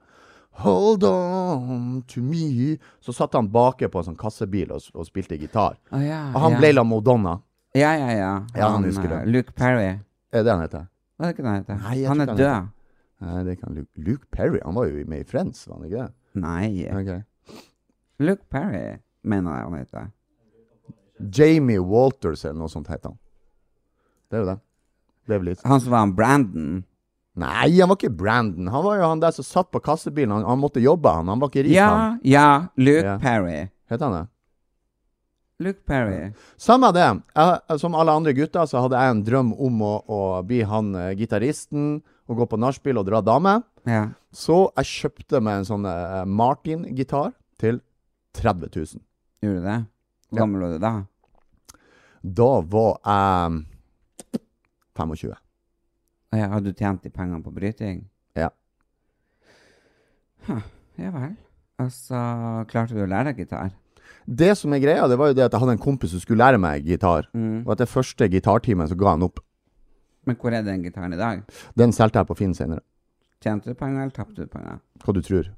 [0.64, 2.78] Hold on to me.
[3.00, 5.78] Så satt han bake på en sånn kassebil og, og spilte gitar.
[5.94, 6.62] Oh, ja, Og han ja.
[6.64, 7.36] ble la Madonna.
[7.78, 8.32] Ja, ja, ja.
[8.56, 10.00] Ja, han han eh, Luke Perry.
[10.34, 10.88] Er det han heter?
[11.18, 11.80] Hva er det ikke han heter?
[11.84, 12.74] Nei, han er ikke han død.
[13.28, 14.60] Nei, det kan Luke, Luke Perry.
[14.66, 16.42] Han var jo med i Friends, var han ikke det?
[16.42, 16.70] Nei.
[17.02, 17.22] Okay.
[18.20, 20.10] Luke Perry, mener jeg han heter.
[21.38, 23.18] Jamie Walters eller noe sånt heter han.
[24.30, 24.58] Det er jo det.
[25.28, 25.66] det er litt.
[25.66, 26.84] Han som var han Brandon.
[27.38, 28.68] Nei, han var ikke Brandon.
[28.74, 30.32] Han var jo han der som satt på kassebilen.
[30.34, 31.28] Han, han måtte jobbe, han.
[31.30, 32.20] Han var ikke rik, Ja, han.
[32.26, 32.48] ja.
[32.82, 33.18] Luke Ja.
[33.22, 33.68] Perry.
[33.92, 34.26] Heter han det?
[35.60, 36.32] Luke Perry.
[36.62, 37.06] Samme det.
[37.36, 40.92] Jeg, som alle andre gutter så hadde jeg en drøm om å, å bli han
[40.98, 43.56] uh, gitaristen og gå på nachspiel og dra dame.
[43.90, 44.04] Ja.
[44.34, 47.32] Så jeg kjøpte meg en sånn uh, Martin-gitar
[47.62, 47.80] til
[48.38, 49.02] 30 000.
[49.46, 49.78] Gjorde du det?
[50.30, 50.94] Hvor gammel var du da?
[52.38, 54.42] Da var jeg
[54.98, 55.34] 25.
[56.36, 58.02] Ja, Hadde du tjent de pengene på bryting?
[58.36, 58.50] Ja.
[60.48, 60.64] Huh,
[61.00, 61.36] ja vel.
[61.80, 62.20] Altså,
[62.72, 63.72] klarte du å lære deg gitar?
[64.28, 66.44] Det som er greia, det var jo det at jeg hadde en kompis som skulle
[66.44, 67.30] lære meg gitar.
[67.38, 67.64] Mm.
[67.64, 69.40] Og etter første gitartimen så ga han opp.
[70.28, 71.46] Men hvor er den gitaren i dag?
[71.80, 72.84] Den solgte jeg på Finn senere.
[73.44, 74.82] Tjente du penger, eller tapte du penger?
[75.04, 75.52] Hva du tror?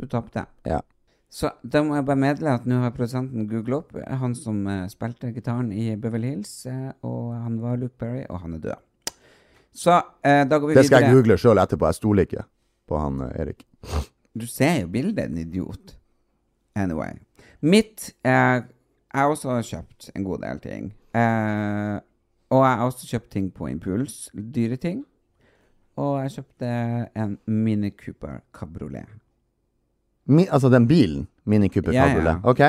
[0.00, 0.46] Du tapte.
[0.64, 0.80] Ja.
[1.28, 4.62] Så da må jeg bare meddele at nå har produsenten googla opp eh, han som
[4.70, 8.62] eh, spilte gitaren i Beverly Hills, eh, og han var Luke Perry, og han er
[8.68, 8.85] død.
[9.76, 9.92] Så
[10.24, 11.88] eh, da går vi Det skal jeg google sjøl etterpå.
[11.90, 12.44] Jeg stoler ikke
[12.88, 13.66] på han eh, Erik.
[14.36, 15.96] Du ser jo bildet, en idiot.
[16.76, 17.18] Anyway.
[17.60, 18.62] Mitt eh,
[19.12, 20.88] Jeg har også kjøpt en god del ting.
[21.16, 21.96] Eh,
[22.52, 24.16] og jeg har også kjøpt ting på impuls.
[24.32, 25.04] Dyre ting.
[25.96, 26.72] Og jeg kjøpte
[27.16, 29.08] en Mini Cooper Cabriolet.
[30.26, 31.26] Mi, altså den bilen?
[31.44, 32.14] Mini Cooper Ja, ja.
[32.14, 32.36] Cabriolet?
[32.44, 32.60] OK.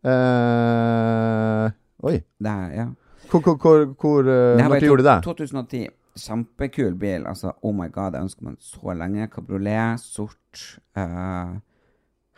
[0.00, 1.68] Uh,
[2.08, 2.20] oi.
[2.40, 2.86] Det ja.
[3.30, 5.22] Hvor, hvor, hvor, hvor Når gjorde du det?
[5.24, 5.88] 2010.
[6.18, 7.26] Kjempekul bil.
[7.28, 9.28] Altså, oh my god, jeg ønsker meg så lenge.
[9.32, 10.64] Kabriolet, sort.
[10.98, 11.60] Uh,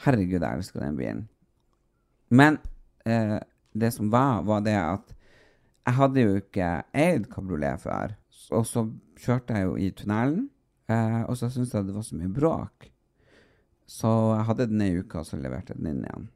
[0.04, 1.26] herregud, jeg elsker den bilen.
[2.32, 2.58] Men
[3.08, 3.38] uh,
[3.72, 5.14] det som var, var det at
[5.82, 8.16] jeg hadde jo ikke eid kabriolet før.
[8.52, 8.86] Og så
[9.22, 10.46] kjørte jeg jo i tunnelen,
[10.92, 12.90] uh, og så syntes jeg det var så mye bråk.
[13.88, 16.28] Så jeg hadde den ei uke, og så leverte jeg den inn igjen.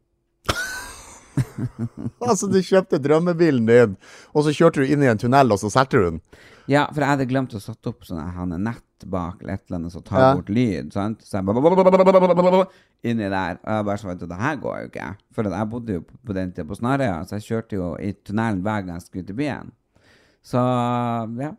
[2.27, 3.97] Altså, du kjøpte drømmebilen din,
[4.35, 6.21] og så kjørte du inn i en tunnel, og så solgte du den?
[6.69, 9.63] Ja, for jeg hadde glemt å sette opp sånn han er nett bak eller et
[9.69, 10.31] eller annet som tar Ja.
[10.35, 10.89] bort lyd.
[10.93, 11.21] sant?
[11.23, 12.67] Så jeg bare
[13.07, 13.59] inni der.
[13.63, 15.11] Og jeg bare så vet du, det her går jo ikke.
[15.37, 18.13] For jeg bodde jo på på den tida på Snarøya, så jeg kjørte jo i
[18.27, 19.71] tunnelen hver gang jeg skulle til byen.
[20.43, 20.59] Så
[21.39, 21.53] ja.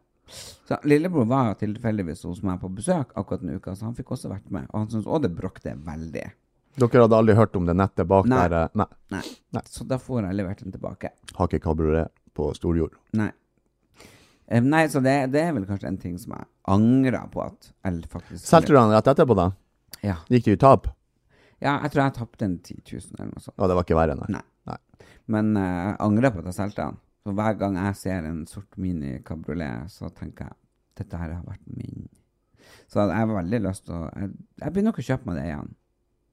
[0.68, 4.28] Så Lillebror var tilfeldigvis hos meg på besøk akkurat den uka, så han fikk også
[4.34, 4.66] vært med.
[4.74, 6.26] Og han syntes òg det bråkte veldig.
[6.78, 8.44] Dere hadde aldri hørt om det nettet bak Nei.
[8.48, 8.56] der?
[8.68, 8.86] eh, Nei.
[9.16, 9.22] Nei.
[9.58, 9.64] Nei.
[9.72, 11.10] Så da får jeg levert den tilbake.
[11.38, 12.94] Har ikke kabriolet på storjord.
[13.18, 13.32] Nei.
[14.48, 17.72] Eh, nei, så det, det er vel kanskje en ting som jeg angrer på at
[17.84, 19.50] jeg faktisk Solgte du den rett etterpå, da?
[20.06, 20.20] Ja.
[20.32, 20.88] Gikk det i tap?
[21.58, 23.56] ja, jeg tror jeg tapte en 10 000 eller noe sånt.
[23.58, 24.30] Ja, det var ikke verre, nei.
[24.70, 24.78] Nei.
[25.34, 27.00] Men uh, jeg angrer på at jeg solgte den.
[27.26, 30.56] Så hver gang jeg ser en sort mini kabriolet, så tenker jeg
[31.02, 32.06] dette her har vært min.
[32.88, 34.30] Så jeg har veldig lyst til å Jeg,
[34.62, 35.74] jeg begynner nok å kjøpe meg det igjen.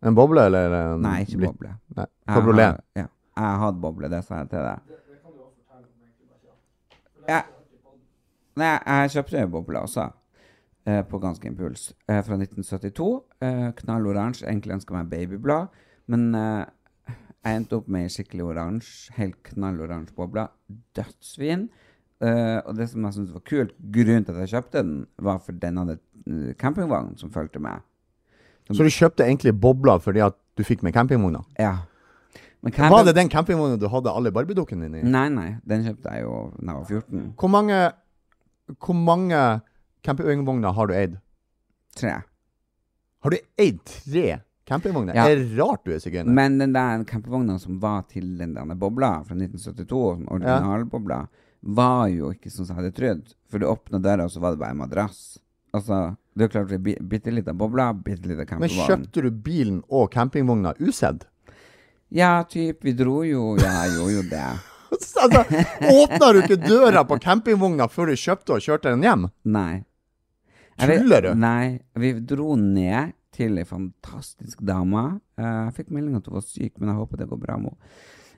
[0.04, 1.52] En boble, eller en Nei, ikke blitt?
[1.54, 1.70] boble.
[1.96, 2.04] Nei.
[2.26, 2.66] Jeg Kabriolet.
[2.66, 3.06] har- Ja.
[3.36, 4.80] Jeg har hatt boble, det sa jeg til deg.
[7.28, 7.42] Ja.
[8.56, 10.12] Nei, jeg kjøpte en boble også,
[10.86, 13.24] eh, på ganske impuls, eh, fra 1972.
[13.40, 14.46] Eh, knall oransje.
[14.46, 15.68] Egentlig ønska meg babyblad,
[16.06, 16.66] men eh,
[17.44, 20.46] jeg endte opp med ei skikkelig oransje, helt knall oransje boble.
[20.94, 21.68] Dødsfin.
[22.20, 25.38] Eh, og det som jeg syntes var kult, grunnen til at jeg kjøpte den, var
[25.38, 27.80] for den hadde eh, campingvogn som fulgte med.
[28.70, 31.42] Så du kjøpte egentlig bobler fordi at du fikk med campingvogna?
[31.60, 31.82] Ja.
[32.64, 32.94] Camping...
[32.94, 35.04] Var det den campingvogna du hadde alle barbiedukkene dine i?
[35.04, 35.50] Nei, nei.
[35.68, 37.26] Den kjøpte jeg jo da jeg var 14.
[37.40, 37.80] Hvor mange,
[38.80, 39.42] hvor mange
[40.06, 41.18] campingvogner har du eid?
[41.98, 42.14] Tre.
[43.24, 44.26] Har du eid tre
[44.64, 45.16] campingvogner?
[45.16, 45.28] Ja.
[45.28, 46.32] Det er rart du er sigøyner.
[46.32, 51.26] Men den der campingvogna som var til den der bobla fra 1972, den originalbobla,
[51.64, 53.32] var jo ikke sånn som jeg hadde trodd.
[53.48, 55.22] For du åpna døra, og så var det bare en madrass.
[55.76, 56.72] Altså, det er klart
[57.08, 61.24] bitte lita boble, bitte lita Men kjøpte du bilen og campingvogna usedd?
[62.14, 64.48] Ja, typ, vi dro jo Ja, jeg gjorde jo det.
[64.94, 65.42] altså,
[65.90, 69.28] åpna du ikke døra på campingvogna før du kjøpte og kjørte den hjem?
[69.46, 69.84] Nei.
[70.80, 71.30] Tuller du?
[71.38, 71.78] Nei.
[71.98, 75.06] Vi dro ned til ei fantastisk dame.
[75.38, 77.74] Eh, Jeg fikk melding at hun var syk, men jeg håper det går bra med
[77.74, 77.90] henne.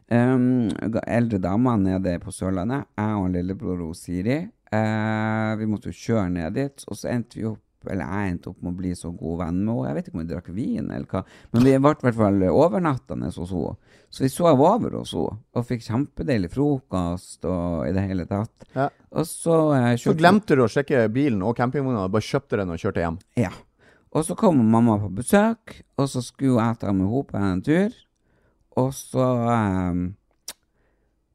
[0.07, 0.68] Um,
[1.03, 2.86] eldre dame nede på Sørlandet.
[2.94, 4.44] Jeg og lillebror og Siri.
[4.70, 8.51] Uh, vi måtte jo kjøre ned dit, og så endte vi opp eller jeg endte
[8.51, 9.89] opp med å bli så god venn med henne.
[9.89, 11.22] Jeg vet ikke om vi drakk vin, eller hva.
[11.53, 13.76] Men vi ble i hvert fall overnattende hos henne.
[14.11, 18.68] Så vi sov over hos henne, og fikk kjempedeilig frokost og i det hele tatt.
[18.76, 18.89] Ja.
[19.16, 22.82] Og så eh, Så glemte du å sjekke bilen og campingvogna, bare kjøpte den og
[22.82, 23.18] kjørte hjem.
[23.41, 23.53] ja.
[24.16, 27.59] Og så kom mamma på besøk, og så skulle jeg ta med henne på en
[27.66, 27.97] tur.
[28.80, 29.99] Og så eh,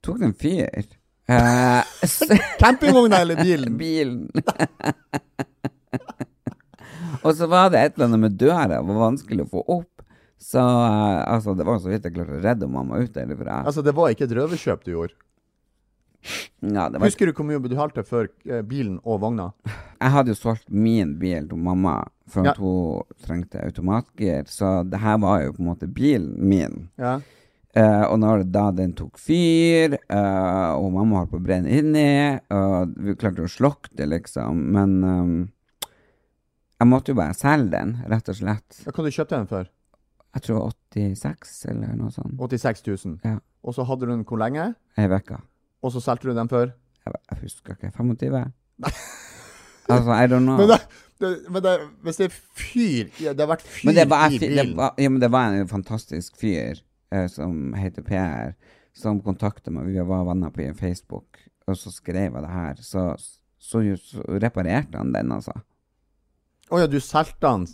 [0.02, 0.88] tok det en fyr.
[1.30, 1.84] Eh,
[2.64, 3.78] Campingvogna eller bilen?
[3.84, 4.30] bilen.
[7.24, 10.06] og så var det et eller annet med døra, det var vanskelig å få opp.
[10.42, 13.60] Så eh, altså, det var så vidt jeg klarte å redde mamma ut derfra.
[13.66, 15.14] Altså, det var ikke et røverkjøp du gjorde.
[16.62, 19.48] Ja, det var Husker du hvor mye du betalte for eh, bilen og vogna?
[19.98, 21.96] Jeg hadde jo solgt min bil til mamma
[22.30, 22.52] for Ja.
[22.54, 26.90] at hun trengte automatgir, så det her var jo på en måte bilen min.
[27.02, 27.20] Ja.
[27.74, 32.38] Eh, og når da den tok fyr, eh, og mamma holdt på å brenne inni,
[32.54, 35.36] og vi klarte å slokke det, liksom, men ehm,
[36.82, 38.82] jeg måtte jo bare selge den, rett og slett.
[38.82, 39.68] Ja, Hva du kjøpte den for?
[40.32, 42.40] Jeg tror 86, eller noe sånt.
[42.40, 43.20] 86 000.
[43.28, 43.36] Ja.
[43.62, 44.72] Og så hadde du den hvor lenge?
[44.98, 45.38] Ei uke.
[45.86, 46.72] Og så solgte du den for?
[47.06, 47.92] Jeg, jeg husker ikke.
[48.00, 48.42] 25?
[49.94, 50.58] altså, I don't know.
[50.58, 50.80] Men, det,
[51.22, 51.78] det, men det,
[52.08, 54.76] hvis det er fyr ja, Det har vært fyr Men det var, i bilen.
[54.80, 56.82] var, ja, men det var en fantastisk fyr
[57.14, 58.56] eh, som heter Per,
[58.98, 59.92] som kontakta meg.
[59.92, 62.82] Vi var venner på Facebook, og så skrev jeg det her.
[62.82, 63.12] Så,
[63.62, 65.60] så, så reparerte han den, altså.
[66.72, 67.68] Å ja, du solgte den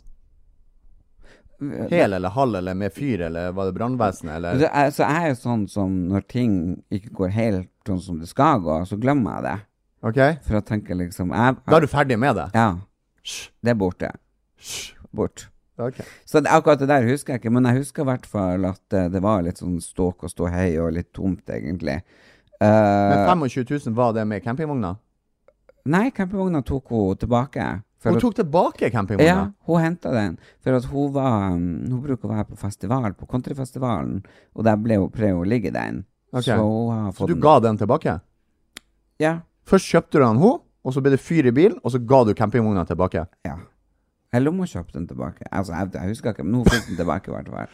[1.90, 5.24] hel eller halv, eller med fyr, eller var det brannvesenet, eller Det er, så jeg
[5.24, 6.52] er jo sånn som når ting
[6.94, 9.56] ikke går helt sånn som det skal gå, så glemmer jeg det.
[10.08, 10.20] OK?
[10.46, 12.48] For jeg tenker liksom jeg, Da er du ferdig med det?
[12.54, 12.68] Ja.
[13.66, 14.12] Det er borte.
[15.16, 15.48] Bort.
[15.82, 15.98] Ok.
[16.26, 18.98] Så det, akkurat det der husker jeg ikke, men jeg husker i hvert fall at
[18.98, 22.00] eh, det var litt sånn ståk og ståhei og litt tomt, egentlig.
[22.58, 24.96] Uh, Men 25 000, var det med campingvogna?
[25.88, 27.66] nei, campingvogna tok hun tilbake.
[28.04, 29.26] Hun tok tilbake campingvogna?
[29.28, 30.38] Ja, hun henta den.
[30.62, 34.20] For at hun var um, Hun bruker å være på festival, på countryfestivalen,
[34.54, 36.04] og der ble hun prøvd å ligge den.
[36.32, 36.54] Okay.
[36.54, 37.42] Så Så du den.
[37.42, 38.20] ga den tilbake?
[39.20, 39.40] Ja.
[39.66, 42.24] Først kjøpte du den hun, og så ble det fyr i bilen, og så ga
[42.24, 43.26] du campingvogna tilbake?
[43.46, 43.58] ja.
[44.36, 45.46] Eller om hun kjøpte den tilbake.
[45.56, 47.70] Altså, jeg, jeg husker ikke, men hun fikk den tilbake i hvert fall.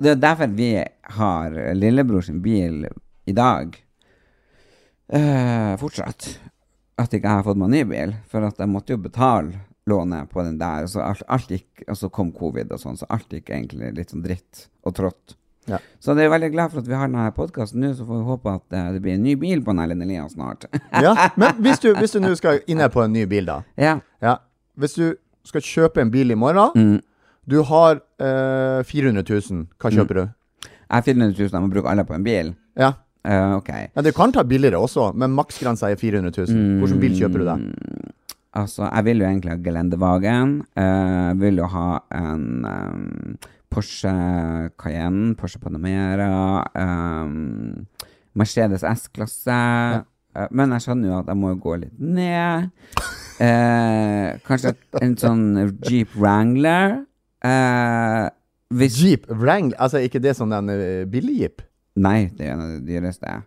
[0.00, 0.70] Det er derfor vi
[1.18, 2.86] har lillebror sin bil
[3.28, 3.76] i dag.
[5.12, 6.38] Uh, fortsatt.
[7.00, 8.14] At ikke jeg har fått meg ny bil.
[8.28, 9.56] For at jeg måtte jo betale
[9.88, 10.84] lånet på den der.
[10.90, 14.12] Så alt, alt gikk, og så kom covid og sånn, så alt gikk egentlig litt
[14.12, 15.36] sånn dritt og trått.
[15.70, 15.78] Ja.
[16.02, 18.26] Så jeg er veldig glad for at vi har denne podkasten nå, så får vi
[18.30, 20.64] håpe at eh, det blir en ny bil på Erlend Elias snart.
[21.04, 23.60] Ja, Men hvis du, hvis du nå skal inne på en ny bil, da.
[23.88, 23.98] ja.
[24.24, 24.38] Ja.
[24.80, 25.04] Hvis du
[25.46, 26.98] skal kjøpe en bil i morgen, Mm.
[27.50, 30.24] du har eh, 400 000, hva kjøper du?
[30.64, 32.54] Jeg har 400 000, jeg må bruke alle på en bil.
[32.78, 32.92] Ja.
[33.24, 33.68] Eh, ok.
[33.94, 36.80] ja, Du kan ta billigere også, men maksgrensa er 400 000.
[36.80, 37.56] Hvilken bil kjøper du da?
[38.56, 40.54] Altså, jeg vil jo egentlig ha gelendevagen.
[40.76, 43.36] Eh, Jeg vil jo ha en um,
[43.70, 44.10] Porsche
[44.80, 47.86] Cayenne, Porsche Panamera, um,
[48.34, 49.60] Mercedes S-klasse.
[50.34, 52.70] Eh, men jeg skjønner jo at jeg må gå litt ned.
[53.40, 55.46] Eh, kanskje en sånn
[55.86, 57.00] Jeep Wrangler.
[57.44, 58.28] Eh,
[58.70, 61.62] Jeep Wrangler, altså ikke det som den uh, billig-jeep?
[61.96, 63.40] Nei, det er en av de dyreste.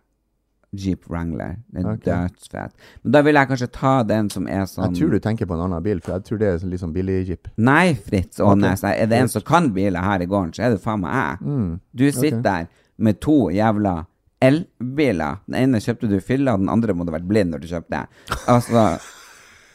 [0.74, 1.56] Jeep Wrangler.
[1.72, 2.04] Den er Ok.
[2.04, 2.72] dødsfet.
[3.02, 5.54] Men da vil jeg kanskje ta den som er sånn Jeg tror du tenker på
[5.54, 7.48] en annen bil, for jeg tror det er litt sånn billig-jeep.
[7.56, 8.82] Nei, Fritz Aanes.
[8.82, 9.02] Okay.
[9.02, 11.46] Er det en som kan biler her i gården, så er det faen meg jeg.
[11.46, 11.80] Mm.
[11.94, 12.42] Du sitter okay.
[12.42, 12.66] der
[12.98, 14.06] med to jævla
[14.42, 15.38] elbiler.
[15.46, 17.68] Den ene kjøpte du i fylla, den andre må du ha vært blind når du
[17.70, 18.06] kjøpte.
[18.46, 18.98] Altså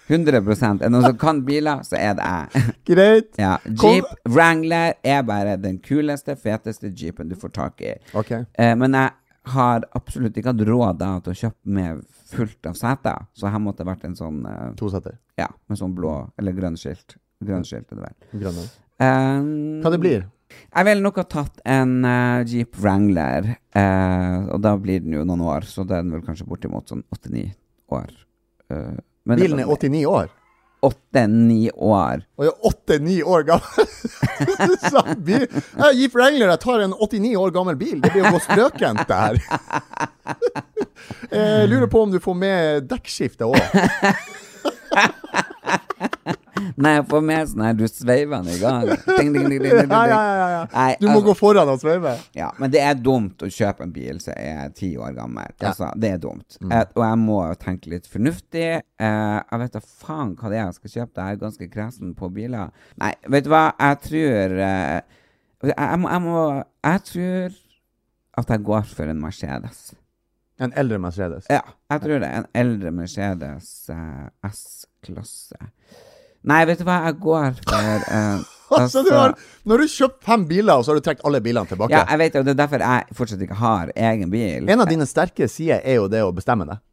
[0.10, 2.64] 100 Er det noen som kan biler, så er det jeg.
[2.90, 3.32] Greit.
[3.38, 7.94] Ja, Kom- Jeep Wrangler er bare den kuleste, feteste jeepen du får tak i.
[8.18, 8.32] Ok.
[8.34, 9.14] Eh, men jeg
[9.54, 13.62] har absolutt ikke hatt råd da til å kjøpe med fullt av seter, så her
[13.64, 15.16] måtte det vært en sånn eh, Toseter.
[15.40, 17.16] Ja, med sånn blå eller grønn skilt.
[17.46, 18.18] Grønn skilt er det vel.
[18.44, 18.66] Grønne.
[19.00, 20.26] Um, Hva det blir?
[20.50, 25.22] Jeg ville nok ha tatt en uh, Jeep Wrangler, eh, og da blir den jo
[25.28, 27.46] noen år, så da er den vel kanskje bortimot sånn åtte-ni
[27.96, 28.10] år.
[28.74, 28.98] Eh,
[29.30, 30.28] men- Bilen er 89 år.
[30.82, 32.22] Åtte-ni år.
[32.40, 33.90] Og jeg er 8-9 år gammel.
[35.28, 35.44] Bil.
[35.76, 37.98] Ja, Jeep Wrangler, jeg tar en 89 år gammel bil.
[38.00, 39.42] Det blir jo gå strøkent, det her.
[41.34, 43.60] Jeg lurer på om du får med dekkskifte òg.
[46.80, 48.90] Nei, jeg får med sånn her du sveiver den i gang.
[49.18, 49.64] Ding, ding, ding.
[49.90, 50.64] Ja, ja, ja, ja.
[50.74, 52.14] Nei, Du må altså- gå foran og sveive.
[52.36, 55.54] Ja, men det er dumt å kjøpe en bil som er ti år gammel.
[55.60, 56.58] Altså, det er dumt.
[56.64, 58.66] Eh, og jeg må jo tenke litt fornuftig.
[59.00, 61.24] Eh, jeg vet da faen hva det er jeg skal kjøpe.
[61.30, 62.74] Jeg er ganske kresen på biler.
[63.00, 63.64] Nei, vet du hva?
[63.80, 65.00] Jeg tror eh,
[65.64, 67.58] jeg, jeg, må, jeg må Jeg tror
[68.40, 69.80] at jeg går for en Mercedes.
[70.60, 71.48] En eldre Mercedes.
[71.52, 71.62] Ja,
[71.94, 72.30] jeg tror det.
[72.42, 75.60] En eldre Mercedes uh, S-klasse.
[76.50, 76.98] Nei, vet du hva?
[77.08, 78.48] Jeg går for uh,
[78.80, 79.34] Altså, du har,
[79.66, 81.96] når du kjøpt fem biler, og så har du trukket alle bilene tilbake.
[81.96, 84.70] Ja, jeg vet det, og det er derfor jeg fortsatt ikke har egen bil.
[84.70, 86.84] En av dine sterke sider er jo det å bestemme deg.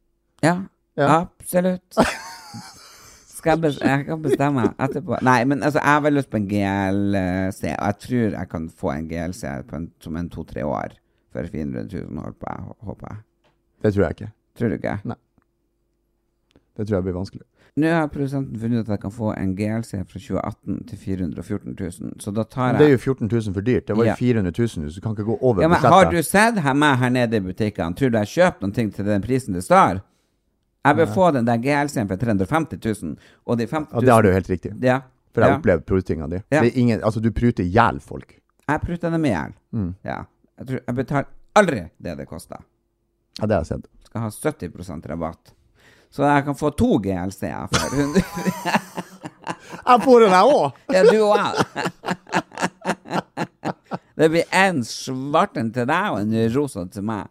[0.46, 0.56] Ja,
[0.96, 1.18] Ja.
[1.26, 1.98] absolutt.
[3.36, 5.18] Skal jeg, jeg kan bestemme etterpå.
[5.22, 8.70] Nei, men altså, jeg har veldig lyst på en GLC, og jeg tror jeg kan
[8.80, 10.96] få en GLC på en, som en to-tre år
[11.36, 12.24] for 400 000,
[12.88, 13.20] håper jeg.
[13.76, 13.82] Jeg.
[13.82, 14.32] Det tror jeg ikke.
[14.56, 14.96] Tror du ikke?
[15.04, 15.16] Nei.
[16.76, 17.46] Det tror jeg blir vanskelig.
[17.76, 21.74] Nå har produsenten funnet ut at jeg kan få en GLC fra 2018 til 414
[21.76, 23.88] 000, så da tar Men det er jo 14 000 for dyrt.
[23.88, 24.14] Det var jo Ja.
[24.16, 25.78] 400 000, så du kan ikke gå over ja, men.
[25.78, 27.94] Har du sett her meg her nede i butikkene?
[27.94, 30.00] Tror du jeg kjøper ting til den prisen det står?
[30.86, 34.22] Jeg vil få den der GLC-en for 350 000, og de 50 Ja, det har
[34.22, 34.72] du helt riktig.
[34.80, 35.00] Ja.
[35.34, 35.58] For jeg har ja.
[35.58, 36.40] opplevd prutinga di.
[36.50, 36.62] Ja.
[36.62, 38.38] Det ingen, altså, du pruter i hjel folk.
[38.68, 39.52] Jeg pruter dem i hjel.
[39.72, 39.94] Mm.
[40.04, 40.22] Ja.
[40.58, 42.64] Jeg, tror, jeg betaler aldri det det koster.
[43.40, 43.86] Ja, det har jeg sett.
[44.08, 45.44] Skal ha 70% rabatt.
[46.10, 48.22] Så jeg kan få to GLC-er for 100
[49.86, 50.72] Jeg får den, jeg òg!
[50.94, 51.56] Ja, du òg.
[54.16, 57.26] Det blir en svart en til deg og en rosa til meg.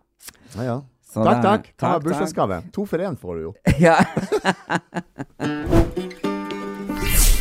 [0.53, 0.75] Ja, ja.
[1.09, 1.63] Så Takk, da- takk.
[1.81, 2.57] Ta bursdagsgave.
[2.75, 3.53] To for én får du jo.
[3.81, 3.95] Ja.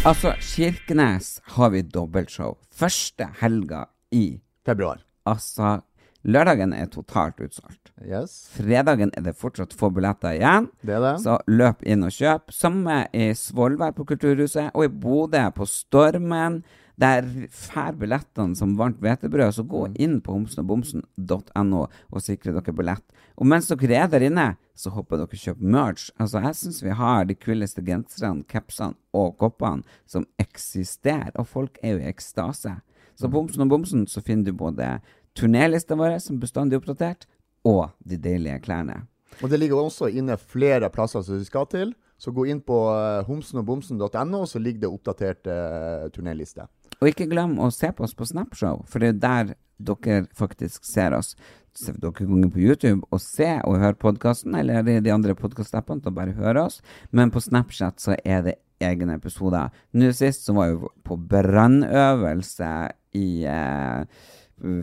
[0.08, 2.56] altså, Kirkenes har vi dobbeltshow.
[2.72, 3.84] Første helga
[4.14, 4.98] i Februar.
[5.28, 5.82] Altså,
[6.24, 7.92] lørdagen er totalt utsolgt.
[8.04, 10.70] Yes, Fredagen er det fortsatt få billetter igjen.
[10.82, 11.18] det er det.
[11.22, 12.50] Så løp inn og kjøp.
[12.52, 16.62] Samme i Svolvær på Kulturhuset, og i Bodø på Stormen.
[17.00, 19.54] Der fær billettene som varmt hvetebrød.
[19.54, 23.04] Så gå inn på homsenogbomsen.no og sikre dere billett.
[23.34, 26.10] Og mens dere er der inne, så håper dere kjøper merch.
[26.22, 31.34] Altså, jeg syns vi har de kuleste genserne, capsene og koppene som eksisterer.
[31.34, 32.78] Og folk er jo i ekstase.
[33.14, 34.96] Så på Homsen og Bomsen så finner du både
[35.38, 37.26] turnélista vår, som er oppdatert,
[37.64, 39.04] og de deilige klærne.
[39.42, 41.94] Og det ligger også inne flere plasser som du skal til.
[42.18, 46.68] Så gå inn på uh, homsenogbomsen.no, så ligger det oppdatert uh, turnéliste.
[47.00, 49.54] Og ikke glem å se på oss på Snapshow, for det er der
[49.84, 51.34] dere faktisk ser oss.
[51.74, 55.34] Så dere kan gå på YouTube og se og høre podkasten, eller i de andre
[55.34, 56.78] podkastappene å bare høre oss.
[57.10, 59.74] Men på Snapchat så er det egne episoder.
[59.98, 62.70] Nå sist så var vi på brannøvelse
[63.18, 64.30] i eh,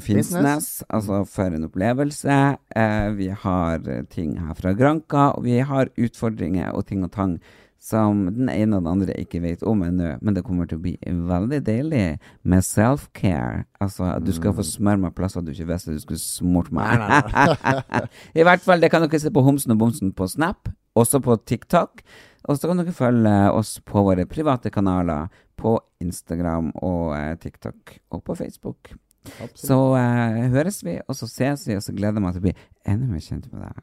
[0.03, 2.38] Finnsnes, altså for en opplevelse.
[2.76, 7.39] Eh, vi har ting her fra Granka, og vi har utfordringer og ting og tang
[7.82, 10.84] som den ene og den andre ikke vet om ennå, men det kommer til å
[10.84, 12.03] bli veldig deilig
[12.45, 13.63] med self-care.
[13.82, 17.01] Altså, du skal få smøre meg plasser du ikke visste du skulle smurt meg.
[18.39, 21.39] I hvert fall, det kan dere se på Homsen og Bomsen på Snap, også på
[21.41, 22.05] TikTok.
[22.49, 27.97] Og så kan dere følge oss på våre private kanaler på Instagram og eh, TikTok
[28.13, 28.93] og på Facebook.
[29.55, 32.45] Så eh, høres vi, og så ses vi, og så gleder jeg meg til å
[32.47, 32.55] bli
[32.89, 33.76] enda mer kjent med deg.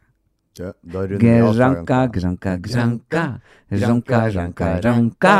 [0.58, 1.84] Ja, da runder vi av dagen.
[1.86, 3.24] Granka, granka, granka.
[3.70, 5.34] Ranka, ranka, ranka.